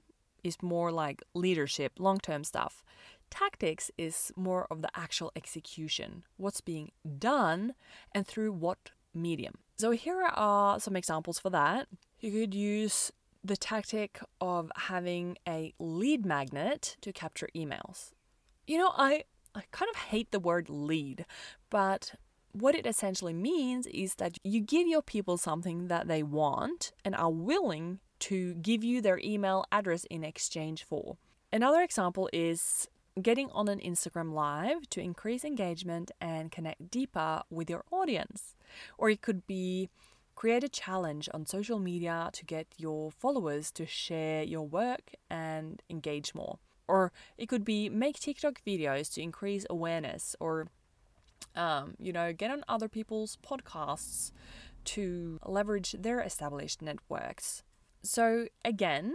is 0.47 0.63
more 0.63 0.93
like 0.93 1.23
leadership, 1.35 1.93
long 1.99 2.19
term 2.19 2.45
stuff, 2.45 2.85
tactics 3.31 3.91
is 3.99 4.33
more 4.37 4.67
of 4.71 4.83
the 4.83 4.91
actual 4.95 5.33
execution, 5.35 6.23
what's 6.37 6.61
being 6.61 6.93
done, 7.19 7.75
and 8.13 8.27
through 8.27 8.53
what 8.53 8.91
medium. 9.13 9.55
So 9.79 9.91
here 9.91 10.23
are 10.23 10.79
some 10.81 10.97
examples 10.97 11.39
for 11.39 11.51
that. 11.51 11.89
You 12.21 12.31
could 12.31 12.55
use 12.55 13.13
the 13.43 13.57
tactic 13.57 14.21
of 14.41 14.71
having 14.77 15.37
a 15.47 15.75
lead 15.79 16.25
magnet 16.25 16.97
to 17.01 17.13
capture 17.13 17.49
emails. 17.55 18.13
You 18.67 18.79
know, 18.79 18.93
I, 18.97 19.25
I 19.55 19.63
kind 19.71 19.89
of 19.91 19.97
hate 19.97 20.33
the 20.33 20.41
word 20.41 20.69
lead, 20.69 21.27
but 21.71 22.15
what 22.53 22.75
it 22.75 22.87
essentially 22.87 23.35
means 23.35 23.87
is 23.89 24.15
that 24.15 24.39
you 24.43 24.61
give 24.61 24.89
your 24.89 25.03
people 25.03 25.37
something 25.37 25.89
that 25.89 26.09
they 26.09 26.23
want 26.23 26.93
and 27.05 27.15
are 27.15 27.31
willing 27.31 28.01
to 28.21 28.55
give 28.55 28.83
you 28.85 29.01
their 29.01 29.21
email 29.23 29.65
address 29.71 30.05
in 30.05 30.25
exchange 30.25 30.85
for. 30.85 31.17
Another 31.53 31.83
example 31.83 32.29
is 32.33 32.89
getting 33.21 33.51
on 33.51 33.69
an 33.69 33.81
Instagram 33.81 34.33
live 34.33 34.89
to 34.91 35.01
increase 35.01 35.45
engagement 35.45 36.11
and 36.21 36.53
connect 36.53 36.91
deeper 36.91 37.43
with 37.51 37.71
your 37.71 37.85
audience. 37.91 38.55
Or 38.99 39.09
it 39.09 39.23
could 39.23 39.47
be 39.47 39.89
create 40.35 40.63
a 40.63 40.69
challenge 40.69 41.29
on 41.33 41.47
social 41.47 41.79
media 41.79 42.29
to 42.33 42.45
get 42.45 42.67
your 42.77 43.11
followers 43.11 43.71
to 43.73 43.87
share 43.87 44.43
your 44.43 44.67
work 44.67 45.13
and 45.31 45.83
engage 45.89 46.35
more. 46.35 46.59
Or 46.87 47.11
it 47.39 47.49
could 47.49 47.65
be 47.65 47.89
make 47.89 48.21
TikTok 48.21 48.61
videos 48.67 49.13
to 49.15 49.23
increase 49.23 49.65
awareness 49.71 50.37
or 50.39 50.69
um, 51.55 51.95
you 51.99 52.13
know, 52.13 52.33
get 52.33 52.51
on 52.51 52.65
other 52.69 52.89
people's 52.89 53.39
podcasts 53.45 54.31
to 54.85 55.41
leverage 55.45 55.93
their 55.99 56.21
established 56.21 56.83
networks. 56.83 57.63
So, 58.07 58.47
again, 58.65 59.15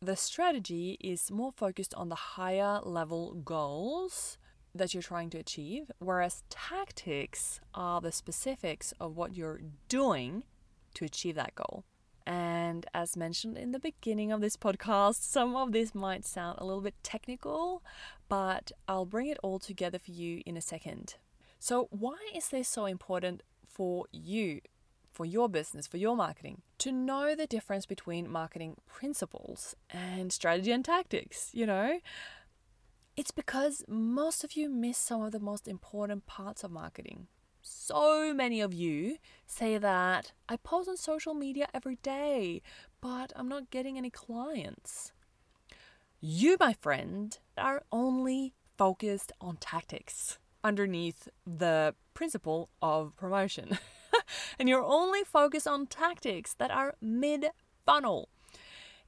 the 0.00 0.14
strategy 0.14 0.96
is 1.00 1.28
more 1.28 1.50
focused 1.50 1.92
on 1.94 2.08
the 2.08 2.14
higher 2.14 2.78
level 2.84 3.34
goals 3.34 4.38
that 4.72 4.94
you're 4.94 5.02
trying 5.02 5.28
to 5.30 5.38
achieve, 5.38 5.90
whereas 5.98 6.44
tactics 6.48 7.60
are 7.74 8.00
the 8.00 8.12
specifics 8.12 8.94
of 9.00 9.16
what 9.16 9.34
you're 9.34 9.60
doing 9.88 10.44
to 10.94 11.04
achieve 11.04 11.34
that 11.34 11.56
goal. 11.56 11.84
And 12.24 12.86
as 12.94 13.16
mentioned 13.16 13.58
in 13.58 13.72
the 13.72 13.80
beginning 13.80 14.30
of 14.30 14.40
this 14.40 14.56
podcast, 14.56 15.22
some 15.22 15.56
of 15.56 15.72
this 15.72 15.92
might 15.92 16.24
sound 16.24 16.58
a 16.58 16.64
little 16.64 16.82
bit 16.82 16.94
technical, 17.02 17.82
but 18.28 18.70
I'll 18.86 19.04
bring 19.04 19.26
it 19.26 19.38
all 19.42 19.58
together 19.58 19.98
for 19.98 20.12
you 20.12 20.42
in 20.46 20.56
a 20.56 20.60
second. 20.60 21.16
So, 21.58 21.88
why 21.90 22.18
is 22.32 22.48
this 22.48 22.68
so 22.68 22.86
important 22.86 23.42
for 23.68 24.06
you, 24.12 24.60
for 25.16 25.24
your 25.24 25.48
business, 25.48 25.86
for 25.86 25.96
your 25.96 26.14
marketing? 26.14 26.62
To 26.78 26.92
know 26.92 27.34
the 27.34 27.46
difference 27.46 27.86
between 27.86 28.30
marketing 28.30 28.76
principles 28.86 29.74
and 29.90 30.30
strategy 30.30 30.72
and 30.72 30.84
tactics, 30.84 31.50
you 31.52 31.64
know? 31.64 32.00
It's 33.16 33.30
because 33.30 33.82
most 33.88 34.44
of 34.44 34.52
you 34.52 34.68
miss 34.68 34.98
some 34.98 35.22
of 35.22 35.32
the 35.32 35.40
most 35.40 35.66
important 35.66 36.26
parts 36.26 36.62
of 36.62 36.70
marketing 36.70 37.28
so 37.66 38.32
many 38.32 38.60
of 38.60 38.72
you 38.72 39.16
say 39.46 39.76
that 39.76 40.32
I 40.48 40.56
post 40.56 40.88
on 40.88 40.96
social 40.96 41.34
media 41.34 41.66
every 41.74 41.96
day, 41.96 42.62
but 43.00 43.32
I'm 43.34 43.48
not 43.48 43.70
getting 43.70 43.98
any 43.98 44.10
clients. 44.10 45.12
You, 46.20 46.56
my 46.60 46.74
friend, 46.74 47.36
are 47.58 47.82
only 47.90 48.54
focused 48.78 49.32
on 49.40 49.56
tactics 49.56 50.38
underneath 50.62 51.28
the 51.44 51.94
principle 52.14 52.70
of 52.80 53.16
promotion. 53.16 53.78
and 54.58 54.68
you're 54.68 54.82
only 54.82 55.24
focused 55.24 55.66
on 55.66 55.86
tactics 55.86 56.54
that 56.54 56.70
are 56.70 56.94
mid 57.00 57.46
funnel. 57.84 58.28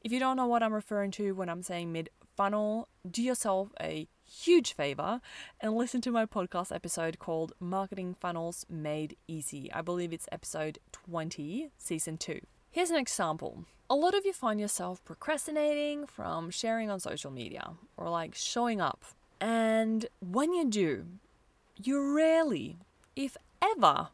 If 0.03 0.13
you 0.13 0.21
don't 0.21 0.37
know 0.37 0.47
what 0.47 0.63
I'm 0.63 0.73
referring 0.73 1.11
to 1.13 1.33
when 1.33 1.49
I'm 1.49 1.63
saying 1.63 1.93
mid 1.93 2.11
funnel, 2.37 2.89
do 3.11 3.23
yourself 3.23 3.71
a 3.81 4.09
huge 4.25 4.75
favor 4.75 5.21
and 5.61 5.75
listen 5.75 6.01
to 6.03 6.11
my 6.11 6.27
podcast 6.27 6.75
episode 6.75 7.19
called 7.19 7.53
Marketing 7.59 8.15
Funnels 8.15 8.65
Made 8.69 9.17
Easy. 9.27 9.73
I 9.73 9.83
believe 9.83 10.13
it's 10.13 10.29
episode 10.31 10.79
20, 10.93 11.71
season 11.79 12.17
2. 12.17 12.41
Here's 12.71 12.91
an 12.91 12.97
example. 12.97 13.65
A 13.91 13.95
lot 13.95 14.15
of 14.15 14.25
you 14.27 14.33
find 14.33 14.61
yourself 14.61 15.05
procrastinating 15.05 16.07
from 16.07 16.51
sharing 16.51 16.91
on 16.91 17.01
social 17.01 17.31
media 17.31 17.73
or 17.97 18.09
like 18.09 18.35
showing 18.35 18.81
up. 18.81 19.03
And 19.41 20.07
when 20.21 20.53
you 20.53 20.69
do, 20.69 21.07
you 21.83 22.15
rarely, 22.15 22.77
if 23.17 23.37
ever, 23.63 24.09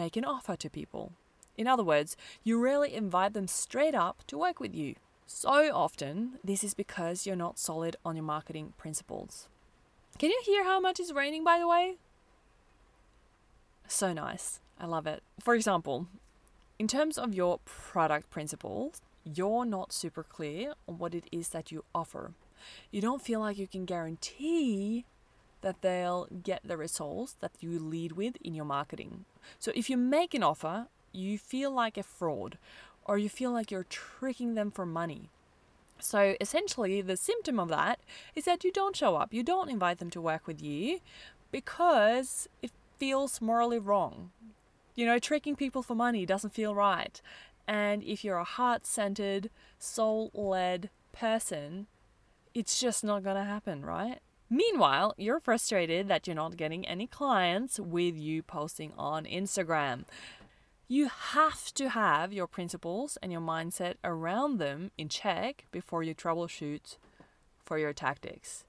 make 0.00 0.16
an 0.16 0.24
offer 0.24 0.56
to 0.56 0.70
people. 0.70 1.12
In 1.58 1.66
other 1.66 1.84
words, 1.84 2.16
you 2.42 2.58
rarely 2.58 2.94
invite 2.94 3.34
them 3.34 3.46
straight 3.46 3.94
up 3.94 4.26
to 4.28 4.38
work 4.38 4.58
with 4.58 4.74
you. 4.74 4.94
So 5.26 5.70
often, 5.74 6.38
this 6.42 6.64
is 6.64 6.72
because 6.72 7.26
you're 7.26 7.36
not 7.36 7.58
solid 7.58 7.96
on 8.02 8.16
your 8.16 8.24
marketing 8.24 8.72
principles. 8.78 9.48
Can 10.18 10.30
you 10.30 10.42
hear 10.46 10.64
how 10.64 10.80
much 10.80 10.98
it's 11.00 11.12
raining, 11.12 11.44
by 11.44 11.58
the 11.58 11.68
way? 11.68 11.96
So 13.86 14.14
nice. 14.14 14.60
I 14.78 14.86
love 14.86 15.06
it. 15.06 15.22
For 15.38 15.54
example, 15.54 16.06
in 16.78 16.88
terms 16.88 17.18
of 17.18 17.34
your 17.34 17.60
product 17.66 18.30
principles, 18.30 19.02
you're 19.22 19.66
not 19.66 19.92
super 19.92 20.22
clear 20.22 20.72
on 20.88 20.96
what 20.96 21.14
it 21.14 21.26
is 21.30 21.50
that 21.50 21.70
you 21.70 21.84
offer. 21.94 22.32
You 22.90 23.02
don't 23.02 23.20
feel 23.20 23.40
like 23.40 23.58
you 23.58 23.68
can 23.68 23.84
guarantee 23.84 25.04
that 25.62 25.82
they'll 25.82 26.26
get 26.42 26.60
the 26.64 26.76
results 26.76 27.36
that 27.40 27.52
you 27.60 27.78
lead 27.78 28.12
with 28.12 28.36
in 28.42 28.54
your 28.54 28.64
marketing. 28.64 29.24
So 29.58 29.72
if 29.74 29.90
you 29.90 29.96
make 29.96 30.34
an 30.34 30.42
offer, 30.42 30.86
you 31.12 31.38
feel 31.38 31.70
like 31.70 31.96
a 31.96 32.02
fraud 32.02 32.58
or 33.04 33.18
you 33.18 33.28
feel 33.28 33.50
like 33.50 33.70
you're 33.70 33.84
tricking 33.84 34.54
them 34.54 34.70
for 34.70 34.86
money. 34.86 35.30
So 35.98 36.34
essentially, 36.40 37.02
the 37.02 37.16
symptom 37.16 37.60
of 37.60 37.68
that 37.68 38.00
is 38.34 38.44
that 38.44 38.64
you 38.64 38.72
don't 38.72 38.96
show 38.96 39.16
up, 39.16 39.34
you 39.34 39.42
don't 39.42 39.68
invite 39.68 39.98
them 39.98 40.10
to 40.10 40.20
work 40.20 40.46
with 40.46 40.62
you 40.62 41.00
because 41.50 42.48
it 42.62 42.70
feels 42.98 43.40
morally 43.40 43.78
wrong. 43.78 44.30
You 44.94 45.06
know, 45.06 45.18
tricking 45.18 45.56
people 45.56 45.82
for 45.82 45.94
money 45.94 46.26
doesn't 46.26 46.54
feel 46.54 46.74
right. 46.74 47.20
And 47.66 48.02
if 48.02 48.24
you're 48.24 48.38
a 48.38 48.44
heart 48.44 48.86
centered, 48.86 49.50
soul 49.78 50.30
led 50.34 50.90
person, 51.12 51.86
it's 52.54 52.80
just 52.80 53.04
not 53.04 53.22
going 53.22 53.36
to 53.36 53.44
happen, 53.44 53.84
right? 53.84 54.20
Meanwhile, 54.52 55.14
you're 55.16 55.38
frustrated 55.38 56.08
that 56.08 56.26
you're 56.26 56.34
not 56.34 56.56
getting 56.56 56.84
any 56.84 57.06
clients 57.06 57.78
with 57.78 58.18
you 58.18 58.42
posting 58.42 58.92
on 58.98 59.24
Instagram. 59.24 60.04
You 60.88 61.08
have 61.08 61.72
to 61.74 61.90
have 61.90 62.32
your 62.32 62.48
principles 62.48 63.16
and 63.22 63.30
your 63.30 63.40
mindset 63.40 63.94
around 64.02 64.58
them 64.58 64.90
in 64.98 65.08
check 65.08 65.66
before 65.70 66.02
you 66.02 66.16
troubleshoot 66.16 66.96
for 67.64 67.78
your 67.78 67.92
tactics. 67.92 68.64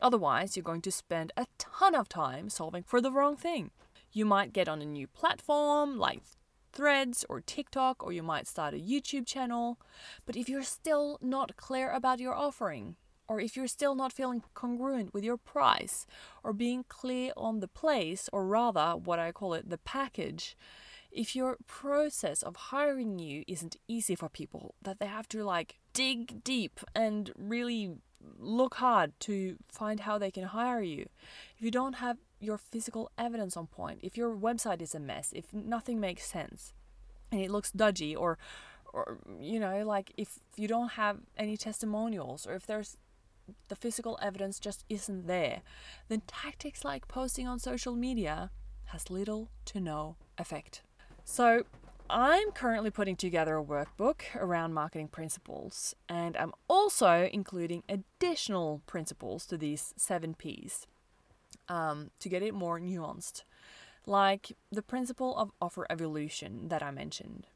Otherwise, 0.00 0.56
you're 0.56 0.62
going 0.62 0.80
to 0.80 0.90
spend 0.90 1.30
a 1.36 1.46
ton 1.58 1.94
of 1.94 2.08
time 2.08 2.48
solving 2.48 2.82
for 2.82 3.02
the 3.02 3.12
wrong 3.12 3.36
thing. 3.36 3.70
You 4.10 4.24
might 4.24 4.54
get 4.54 4.66
on 4.66 4.80
a 4.80 4.86
new 4.86 5.06
platform 5.06 5.98
like 5.98 6.22
Threads 6.72 7.26
or 7.28 7.42
TikTok, 7.42 8.02
or 8.02 8.12
you 8.12 8.22
might 8.22 8.46
start 8.46 8.72
a 8.72 8.78
YouTube 8.78 9.26
channel. 9.26 9.78
But 10.24 10.36
if 10.36 10.48
you're 10.48 10.62
still 10.62 11.18
not 11.20 11.56
clear 11.56 11.90
about 11.90 12.20
your 12.20 12.34
offering, 12.34 12.96
or 13.28 13.40
if 13.40 13.56
you're 13.56 13.68
still 13.68 13.94
not 13.94 14.12
feeling 14.12 14.42
congruent 14.54 15.12
with 15.12 15.24
your 15.24 15.36
price, 15.36 16.06
or 16.42 16.52
being 16.52 16.84
clear 16.88 17.32
on 17.36 17.60
the 17.60 17.68
place, 17.68 18.28
or 18.32 18.46
rather, 18.46 18.92
what 18.92 19.18
I 19.18 19.32
call 19.32 19.54
it, 19.54 19.68
the 19.68 19.78
package, 19.78 20.56
if 21.10 21.34
your 21.36 21.56
process 21.66 22.42
of 22.42 22.56
hiring 22.56 23.18
you 23.18 23.44
isn't 23.46 23.76
easy 23.86 24.14
for 24.14 24.28
people, 24.28 24.74
that 24.82 24.98
they 24.98 25.06
have 25.06 25.28
to 25.28 25.44
like 25.44 25.78
dig 25.92 26.42
deep 26.44 26.80
and 26.94 27.32
really 27.36 27.96
look 28.38 28.74
hard 28.74 29.12
to 29.20 29.56
find 29.68 30.00
how 30.00 30.18
they 30.18 30.30
can 30.30 30.44
hire 30.44 30.82
you, 30.82 31.08
if 31.56 31.62
you 31.62 31.70
don't 31.70 31.94
have 31.94 32.18
your 32.40 32.58
physical 32.58 33.10
evidence 33.18 33.56
on 33.56 33.66
point, 33.66 34.00
if 34.02 34.16
your 34.16 34.34
website 34.34 34.80
is 34.80 34.94
a 34.94 35.00
mess, 35.00 35.32
if 35.34 35.52
nothing 35.52 35.98
makes 36.00 36.24
sense 36.24 36.72
and 37.30 37.40
it 37.40 37.50
looks 37.50 37.70
dodgy 37.70 38.14
or 38.14 38.38
or 38.92 39.18
you 39.40 39.60
know 39.60 39.84
like 39.84 40.12
if 40.16 40.38
you 40.56 40.66
don't 40.66 40.92
have 40.92 41.18
any 41.36 41.56
testimonials 41.56 42.46
or 42.46 42.54
if 42.54 42.66
there's 42.66 42.96
the 43.68 43.76
physical 43.76 44.18
evidence 44.22 44.58
just 44.58 44.84
isn't 44.88 45.26
there. 45.26 45.62
Then 46.08 46.22
tactics 46.26 46.84
like 46.84 47.08
posting 47.08 47.46
on 47.46 47.58
social 47.58 47.94
media 47.94 48.50
has 48.86 49.10
little 49.10 49.50
to 49.66 49.80
no 49.80 50.16
effect. 50.38 50.82
So, 51.24 51.64
I'm 52.10 52.52
currently 52.52 52.90
putting 52.90 53.16
together 53.16 53.58
a 53.58 53.62
workbook 53.62 54.22
around 54.34 54.72
marketing 54.72 55.08
principles, 55.08 55.94
and 56.08 56.38
I'm 56.38 56.54
also 56.66 57.28
including 57.30 57.82
additional 57.86 58.80
principles 58.86 59.44
to 59.46 59.58
these 59.58 59.92
seven 59.98 60.32
P's 60.34 60.86
um, 61.68 62.10
to 62.20 62.30
get 62.30 62.42
it 62.42 62.54
more 62.54 62.80
nuanced, 62.80 63.42
like 64.06 64.56
the 64.72 64.80
principle 64.80 65.36
of 65.36 65.50
offer 65.60 65.86
evolution 65.90 66.68
that 66.68 66.82
I 66.82 66.90
mentioned. 66.90 67.46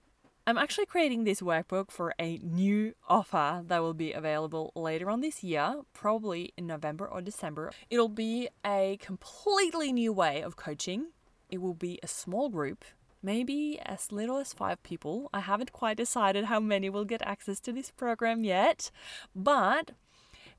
I'm 0.44 0.58
actually 0.58 0.86
creating 0.86 1.22
this 1.22 1.40
workbook 1.40 1.92
for 1.92 2.14
a 2.18 2.38
new 2.38 2.94
offer 3.08 3.62
that 3.68 3.78
will 3.80 3.94
be 3.94 4.12
available 4.12 4.72
later 4.74 5.08
on 5.08 5.20
this 5.20 5.44
year, 5.44 5.82
probably 5.92 6.52
in 6.56 6.66
November 6.66 7.06
or 7.06 7.20
December. 7.20 7.70
It'll 7.90 8.08
be 8.08 8.48
a 8.66 8.98
completely 9.00 9.92
new 9.92 10.12
way 10.12 10.42
of 10.42 10.56
coaching. 10.56 11.08
It 11.48 11.60
will 11.60 11.74
be 11.74 12.00
a 12.02 12.08
small 12.08 12.48
group 12.48 12.84
maybe 13.22 13.78
as 13.84 14.10
little 14.10 14.38
as 14.38 14.52
five 14.52 14.82
people. 14.82 15.30
I 15.32 15.40
haven't 15.40 15.72
quite 15.72 15.96
decided 15.96 16.46
how 16.46 16.58
many 16.58 16.90
will 16.90 17.04
get 17.04 17.22
access 17.22 17.60
to 17.60 17.72
this 17.72 17.90
program 17.90 18.42
yet, 18.42 18.90
but 19.34 19.92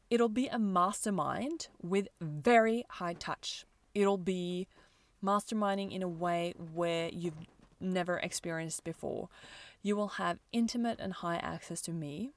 it'll 0.10 0.30
be 0.30 0.48
a 0.48 0.58
mastermind 0.58 1.68
with 1.82 2.08
very 2.22 2.86
high 2.90 3.16
touch. 3.16 3.66
It'll 3.94 4.18
be 4.18 4.68
masterminding 5.22 5.92
in 5.92 6.02
a 6.04 6.08
way 6.08 6.54
where 6.74 7.10
you've 7.12 7.36
never 7.80 8.18
experienced 8.18 8.84
before. 8.84 9.30
You 9.86 9.98
will 9.98 10.08
have 10.08 10.40
intimate 10.54 11.02
and 11.02 11.12
high 11.12 11.36
access 11.36 11.82
to 11.82 11.92
me, 11.92 12.32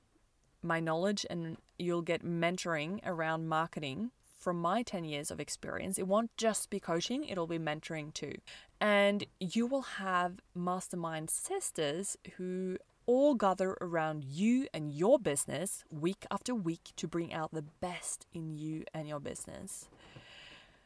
my 0.62 0.80
knowledge, 0.80 1.24
and 1.30 1.58
you'll 1.78 2.02
get 2.02 2.24
mentoring 2.24 2.98
around 3.06 3.46
marketing 3.46 4.10
from 4.40 4.60
my 4.60 4.82
10 4.82 5.04
years 5.04 5.30
of 5.30 5.38
experience. 5.38 5.96
It 5.96 6.08
won't 6.08 6.36
just 6.36 6.70
be 6.70 6.80
coaching, 6.80 7.24
it'll 7.24 7.46
be 7.46 7.60
mentoring 7.60 8.12
too. 8.12 8.34
And 8.80 9.26
you 9.38 9.68
will 9.68 9.82
have 9.82 10.40
mastermind 10.56 11.30
sisters 11.30 12.16
who 12.36 12.78
all 13.06 13.36
gather 13.36 13.76
around 13.80 14.24
you 14.24 14.66
and 14.74 14.90
your 14.90 15.16
business 15.16 15.84
week 15.88 16.26
after 16.32 16.52
week 16.52 16.90
to 16.96 17.06
bring 17.06 17.32
out 17.32 17.54
the 17.54 17.62
best 17.62 18.26
in 18.34 18.58
you 18.58 18.82
and 18.92 19.06
your 19.06 19.20
business. 19.20 19.88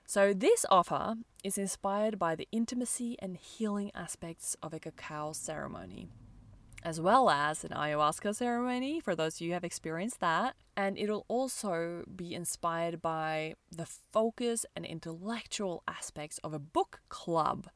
So, 0.04 0.34
this 0.34 0.66
offer 0.70 1.14
is 1.42 1.56
inspired 1.56 2.18
by 2.18 2.34
the 2.34 2.48
intimacy 2.52 3.16
and 3.20 3.36
healing 3.36 3.92
aspects 3.94 4.56
of 4.62 4.74
a 4.74 4.80
cacao 4.80 5.32
ceremony 5.32 6.08
as 6.82 7.00
well 7.00 7.30
as 7.30 7.64
an 7.64 7.70
ayahuasca 7.70 8.34
ceremony 8.34 9.00
for 9.00 9.14
those 9.14 9.36
of 9.36 9.40
you 9.42 9.48
who 9.48 9.54
have 9.54 9.64
experienced 9.64 10.20
that. 10.20 10.54
And 10.76 10.96
it'll 10.98 11.26
also 11.28 12.04
be 12.14 12.34
inspired 12.34 13.02
by 13.02 13.54
the 13.70 13.86
focus 13.86 14.64
and 14.74 14.84
intellectual 14.84 15.82
aspects 15.86 16.38
of 16.38 16.54
a 16.54 16.58
book 16.58 17.00
club. 17.08 17.68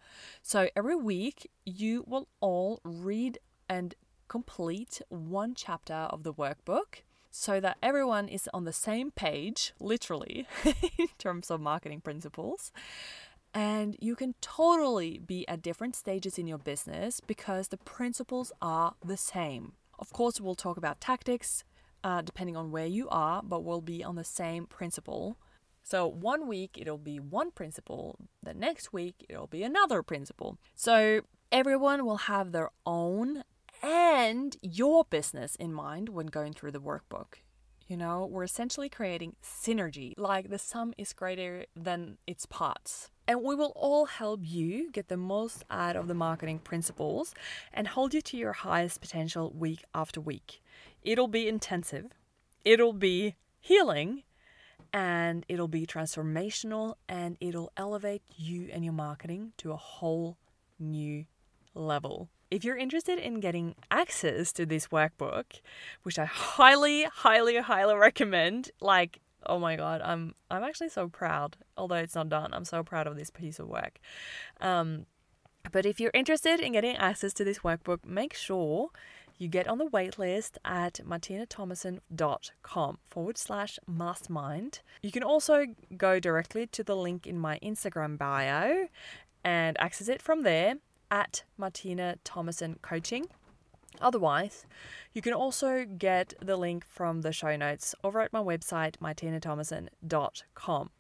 So 0.43 0.69
every 0.75 0.97
week, 0.97 1.51
you 1.65 2.05
will 2.07 2.29
all 2.41 2.81
read 2.85 3.39
and 3.69 3.95
complete 4.29 5.01
one 5.09 5.55
chapter 5.55 5.95
of 5.95 6.23
the 6.23 6.33
workbook. 6.33 7.03
so 7.37 7.59
that 7.59 7.77
everyone 7.83 8.29
is 8.29 8.49
on 8.55 8.63
the 8.65 8.73
same 8.73 9.11
page, 9.11 9.73
literally, 9.81 10.47
in 10.65 11.09
terms 11.19 11.51
of 11.51 11.61
marketing 11.61 12.01
principles. 12.01 12.71
And 13.55 13.97
you 14.01 14.17
can 14.17 14.35
totally 14.41 15.19
be 15.19 15.47
at 15.47 15.63
different 15.63 15.95
stages 15.95 16.39
in 16.39 16.49
your 16.49 16.59
business 16.59 17.21
because 17.21 17.69
the 17.69 17.77
principles 17.77 18.51
are 18.61 18.95
the 19.05 19.17
same. 19.17 19.75
Of 19.99 20.13
course, 20.13 20.41
we'll 20.41 20.57
talk 20.57 20.77
about 20.77 21.01
tactics 21.01 21.63
uh, 22.03 22.21
depending 22.21 22.57
on 22.57 22.71
where 22.71 22.87
you 22.87 23.09
are, 23.09 23.43
but 23.43 23.65
we'll 23.65 23.81
be 23.81 24.05
on 24.05 24.17
the 24.17 24.25
same 24.25 24.67
principle. 24.67 25.39
So, 25.83 26.07
one 26.07 26.47
week 26.47 26.79
it'll 26.81 26.99
be 26.99 27.19
one 27.19 27.51
principle, 27.51 28.17
the 28.43 28.55
next 28.55 28.93
week 28.93 29.25
it'll 29.29 29.47
be 29.47 29.63
another 29.63 30.03
principle. 30.03 30.59
So, 30.75 31.23
everyone 31.51 32.05
will 32.05 32.19
have 32.19 32.53
their 32.53 32.71
own 32.85 33.45
and 33.83 34.57
your 34.63 35.05
business 35.05 35.57
in 35.57 35.73
mind 35.73 36.09
when 36.09 36.27
going 36.27 36.53
through 36.53 36.73
the 36.73 36.81
workbook. 36.81 37.37
You 37.87 37.99
know, 37.99 38.25
we're 38.25 38.45
essentially 38.45 38.89
creating 38.89 39.37
synergy, 39.43 40.15
like 40.17 40.49
the 40.49 40.59
sum 40.59 40.95
is 40.97 41.13
greater 41.13 41.67
than 41.77 42.17
its 42.27 42.47
parts. 42.47 43.11
And 43.27 43.43
we 43.43 43.55
will 43.55 43.73
all 43.75 44.05
help 44.05 44.41
you 44.43 44.91
get 44.91 45.09
the 45.09 45.17
most 45.17 45.65
out 45.71 45.97
of 45.97 46.09
the 46.09 46.15
marketing 46.15 46.59
principles 46.59 47.35
and 47.73 47.89
hold 47.89 48.13
you 48.13 48.21
to 48.21 48.37
your 48.37 48.53
highest 48.53 49.01
potential 49.01 49.51
week 49.57 49.83
after 49.95 50.21
week. 50.21 50.63
It'll 51.03 51.29
be 51.29 51.49
intensive, 51.49 52.07
it'll 52.65 52.93
be 52.93 53.37
healing, 53.61 54.25
and 54.93 55.45
it'll 55.49 55.69
be 55.69 55.87
transformational, 55.87 56.95
and 57.09 57.37
it'll 57.41 57.73
elevate 57.77 58.23
you 58.37 58.69
and 58.73 58.85
your 58.85 58.93
marketing 58.93 59.53
to 59.59 59.73
a 59.73 59.77
whole 59.77 60.37
new 60.79 61.25
level. 61.75 62.29
If 62.51 62.63
you're 62.63 62.77
interested 62.77 63.19
in 63.19 63.41
getting 63.41 63.75
access 63.91 64.53
to 64.53 64.65
this 64.65 64.89
workbook, 64.89 65.61
which 66.05 66.19
I 66.19 66.27
highly, 66.27 67.05
highly, 67.05 67.57
highly 67.57 67.97
recommend, 67.97 68.71
like 68.81 69.19
oh 69.47 69.59
my 69.59 69.77
god, 69.77 70.01
I'm 70.03 70.35
I'm 70.51 70.63
actually 70.63 70.89
so 70.89 71.09
proud. 71.09 71.57
Although 71.77 71.97
it's 71.97 72.15
not 72.15 72.29
done, 72.29 72.53
I'm 72.53 72.65
so 72.65 72.83
proud 72.83 73.07
of 73.07 73.17
this 73.17 73.31
piece 73.31 73.59
of 73.59 73.69
work. 73.69 73.99
Um, 74.61 75.07
but 75.73 75.87
if 75.87 76.01
you're 76.01 76.11
interested 76.15 76.61
in 76.61 76.73
getting 76.73 76.97
access 76.97 77.33
to 77.35 77.45
this 77.45 77.61
workbook, 77.61 78.05
make 78.05 78.35
sure 78.35 78.91
you 79.39 79.49
get 79.49 79.67
on 79.67 79.79
the 79.79 79.87
waitlist 79.87 80.59
at 80.65 81.01
martinethomassen.com 81.07 82.99
forward 83.09 83.39
slash 83.39 83.79
mastermind. 83.87 84.81
You 85.03 85.11
can 85.11 85.23
also 85.23 85.67
go 85.97 86.21
directly 86.21 86.67
to 86.69 86.85
the 86.85 86.97
link 86.97 87.27
in 87.27 87.39
my 87.39 87.59
Instagram 87.61 88.17
bio 88.17 88.89
and 89.43 89.81
access 89.81 90.09
it 90.09 90.23
from 90.23 90.43
there 90.43 90.77
at 91.11 91.45
Martine 91.57 91.99
Thomassen 92.25 92.81
Coaching. 92.81 93.27
Otherwise, 94.05 94.67
you 95.15 95.23
can 95.23 95.33
also 95.33 95.87
get 95.87 96.35
the 96.41 96.57
link 96.57 96.85
from 96.85 97.23
the 97.23 97.33
show 97.33 97.57
notes 97.57 97.95
over 98.05 98.21
at 98.21 98.33
my 98.35 98.39
website, 98.39 98.99
martinethomassen.com. 98.99 100.91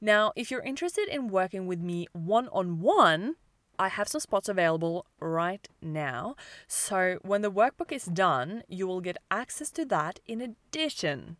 Now, 0.00 0.32
if 0.36 0.50
you're 0.50 0.60
interested 0.62 1.08
in 1.08 1.28
working 1.28 1.66
with 1.66 1.80
me 1.80 2.06
one 2.12 2.48
on 2.48 2.80
one, 2.80 3.36
I 3.78 3.88
have 3.88 4.06
some 4.06 4.20
spots 4.20 4.50
available 4.50 5.06
right 5.18 5.66
now. 5.80 6.36
So, 6.68 7.18
when 7.22 7.40
the 7.40 7.50
workbook 7.50 7.90
is 7.90 8.04
done, 8.04 8.64
you 8.68 8.86
will 8.86 9.00
get 9.00 9.16
access 9.30 9.70
to 9.70 9.86
that 9.86 10.20
in 10.26 10.42
addition 10.42 11.38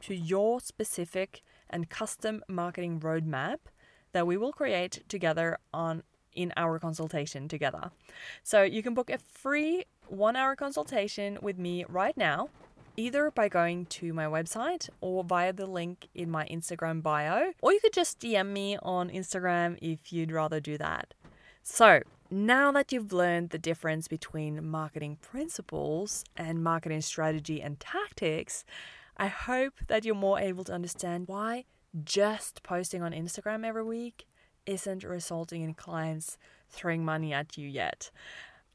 to 0.00 0.14
your 0.14 0.60
specific 0.60 1.42
and 1.70 1.88
custom 1.88 2.42
marketing 2.48 2.98
roadmap 2.98 3.58
that 4.12 4.26
we 4.26 4.36
will 4.36 4.52
create 4.52 5.04
together 5.08 5.58
on 5.72 6.02
in 6.38 6.52
our 6.56 6.78
consultation 6.78 7.48
together. 7.48 7.90
So 8.42 8.62
you 8.62 8.82
can 8.82 8.94
book 8.94 9.10
a 9.10 9.18
free 9.18 9.84
one 10.08 10.36
hour 10.36 10.56
consultation 10.56 11.38
with 11.42 11.58
me 11.58 11.84
right 11.88 12.16
now, 12.16 12.48
either 12.96 13.30
by 13.30 13.48
going 13.48 13.86
to 13.86 14.12
my 14.12 14.24
website 14.24 14.88
or 15.00 15.22
via 15.24 15.52
the 15.52 15.66
link 15.66 16.08
in 16.14 16.30
my 16.30 16.46
Instagram 16.46 17.02
bio, 17.02 17.52
or 17.62 17.72
you 17.72 17.80
could 17.80 17.92
just 17.92 18.20
DM 18.20 18.48
me 18.48 18.76
on 18.82 19.10
Instagram 19.10 19.78
if 19.80 20.12
you'd 20.12 20.32
rather 20.32 20.60
do 20.60 20.76
that. 20.78 21.14
So, 21.62 22.00
now 22.30 22.72
that 22.72 22.92
you've 22.92 23.12
learned 23.12 23.50
the 23.50 23.58
difference 23.58 24.08
between 24.08 24.66
marketing 24.66 25.18
principles 25.22 26.24
and 26.36 26.62
marketing 26.62 27.00
strategy 27.00 27.62
and 27.62 27.80
tactics, 27.80 28.64
I 29.16 29.28
hope 29.28 29.74
that 29.86 30.04
you're 30.04 30.14
more 30.14 30.38
able 30.38 30.64
to 30.64 30.72
understand 30.72 31.28
why 31.28 31.64
just 32.04 32.62
posting 32.62 33.02
on 33.02 33.12
Instagram 33.12 33.64
every 33.64 33.84
week 33.84 34.26
isn't 34.66 35.02
resulting 35.02 35.62
in 35.62 35.74
clients 35.74 36.36
throwing 36.68 37.04
money 37.04 37.32
at 37.32 37.56
you 37.56 37.66
yet. 37.66 38.10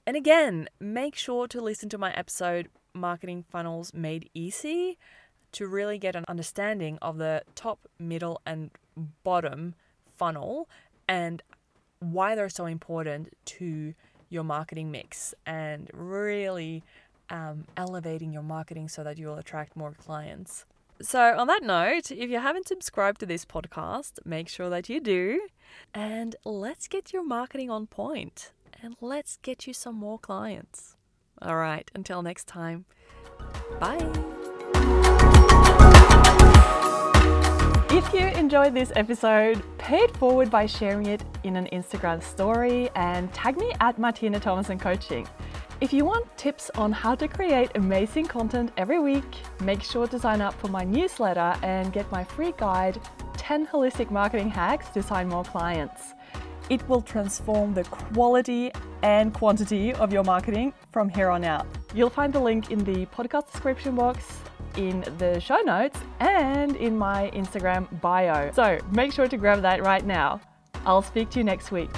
And 0.05 0.17
again, 0.17 0.67
make 0.81 1.15
sure 1.15 1.47
to 1.47 1.61
listen 1.61 1.87
to 1.89 1.97
my 1.97 2.11
episode, 2.13 2.67
Marketing 2.93 3.45
Funnels 3.49 3.93
Made 3.93 4.29
Easy, 4.33 4.97
to 5.53 5.65
really 5.65 5.97
get 5.97 6.13
an 6.13 6.25
understanding 6.27 6.97
of 7.01 7.17
the 7.17 7.43
top, 7.55 7.87
middle, 7.97 8.41
and 8.45 8.71
bottom 9.23 9.75
funnel 10.17 10.67
and 11.07 11.41
why 11.99 12.35
they're 12.35 12.49
so 12.49 12.65
important 12.65 13.29
to 13.45 13.93
your 14.29 14.43
marketing 14.43 14.91
mix 14.91 15.33
and 15.45 15.89
really 15.93 16.83
um, 17.29 17.63
elevating 17.77 18.33
your 18.33 18.43
marketing 18.43 18.89
so 18.89 19.05
that 19.05 19.17
you'll 19.17 19.37
attract 19.37 19.77
more 19.77 19.93
clients. 19.93 20.65
So, 21.01 21.37
on 21.37 21.47
that 21.47 21.63
note, 21.63 22.11
if 22.11 22.29
you 22.29 22.39
haven't 22.39 22.67
subscribed 22.67 23.21
to 23.21 23.25
this 23.25 23.45
podcast, 23.45 24.19
make 24.25 24.49
sure 24.49 24.69
that 24.69 24.89
you 24.89 24.99
do. 24.99 25.47
And 25.93 26.35
let's 26.43 26.87
get 26.87 27.13
your 27.13 27.23
marketing 27.23 27.69
on 27.69 27.87
point 27.87 28.51
and 28.83 28.97
let's 28.99 29.37
get 29.37 29.65
you 29.65 29.73
some 29.73 29.95
more 29.95 30.19
clients. 30.19 30.97
All 31.41 31.55
right, 31.55 31.89
until 31.95 32.21
next 32.21 32.47
time, 32.47 32.85
bye. 33.79 33.97
If 37.89 38.13
you 38.13 38.27
enjoyed 38.39 38.73
this 38.73 38.91
episode, 38.95 39.63
pay 39.77 39.99
it 39.99 40.17
forward 40.17 40.51
by 40.51 40.65
sharing 40.65 41.05
it 41.05 41.23
in 41.43 41.55
an 41.55 41.67
Instagram 41.71 42.21
story 42.21 42.89
and 42.95 43.33
tag 43.33 43.57
me 43.57 43.71
at 43.79 43.97
Martine 43.97 44.33
Thomassen 44.33 44.79
Coaching. 44.79 45.27
If 45.79 45.93
you 45.93 46.05
want 46.05 46.25
tips 46.37 46.69
on 46.75 46.91
how 46.91 47.15
to 47.15 47.27
create 47.27 47.71
amazing 47.75 48.25
content 48.25 48.71
every 48.77 48.99
week, 48.99 49.37
make 49.61 49.81
sure 49.81 50.07
to 50.07 50.19
sign 50.19 50.41
up 50.41 50.53
for 50.55 50.67
my 50.67 50.83
newsletter 50.83 51.55
and 51.63 51.91
get 51.93 52.11
my 52.11 52.23
free 52.23 52.53
guide 52.57 52.99
10 53.37 53.67
holistic 53.67 54.11
marketing 54.11 54.49
hacks 54.49 54.89
to 54.89 55.01
sign 55.01 55.27
more 55.27 55.43
clients. 55.43 56.13
It 56.69 56.87
will 56.87 57.01
transform 57.01 57.73
the 57.73 57.83
quality 57.83 58.71
and 59.01 59.33
quantity 59.33 59.93
of 59.93 60.13
your 60.13 60.23
marketing 60.23 60.73
from 60.91 61.09
here 61.09 61.29
on 61.29 61.43
out. 61.43 61.65
You'll 61.93 62.09
find 62.09 62.31
the 62.31 62.39
link 62.39 62.71
in 62.71 62.79
the 62.79 63.05
podcast 63.07 63.51
description 63.51 63.95
box, 63.95 64.39
in 64.77 65.01
the 65.17 65.39
show 65.39 65.59
notes, 65.59 65.99
and 66.19 66.75
in 66.77 66.97
my 66.97 67.29
Instagram 67.33 67.87
bio. 68.01 68.51
So 68.53 68.79
make 68.91 69.11
sure 69.11 69.27
to 69.27 69.37
grab 69.37 69.61
that 69.61 69.83
right 69.83 70.05
now. 70.05 70.41
I'll 70.85 71.01
speak 71.01 71.29
to 71.31 71.39
you 71.39 71.43
next 71.43 71.71
week. 71.71 71.89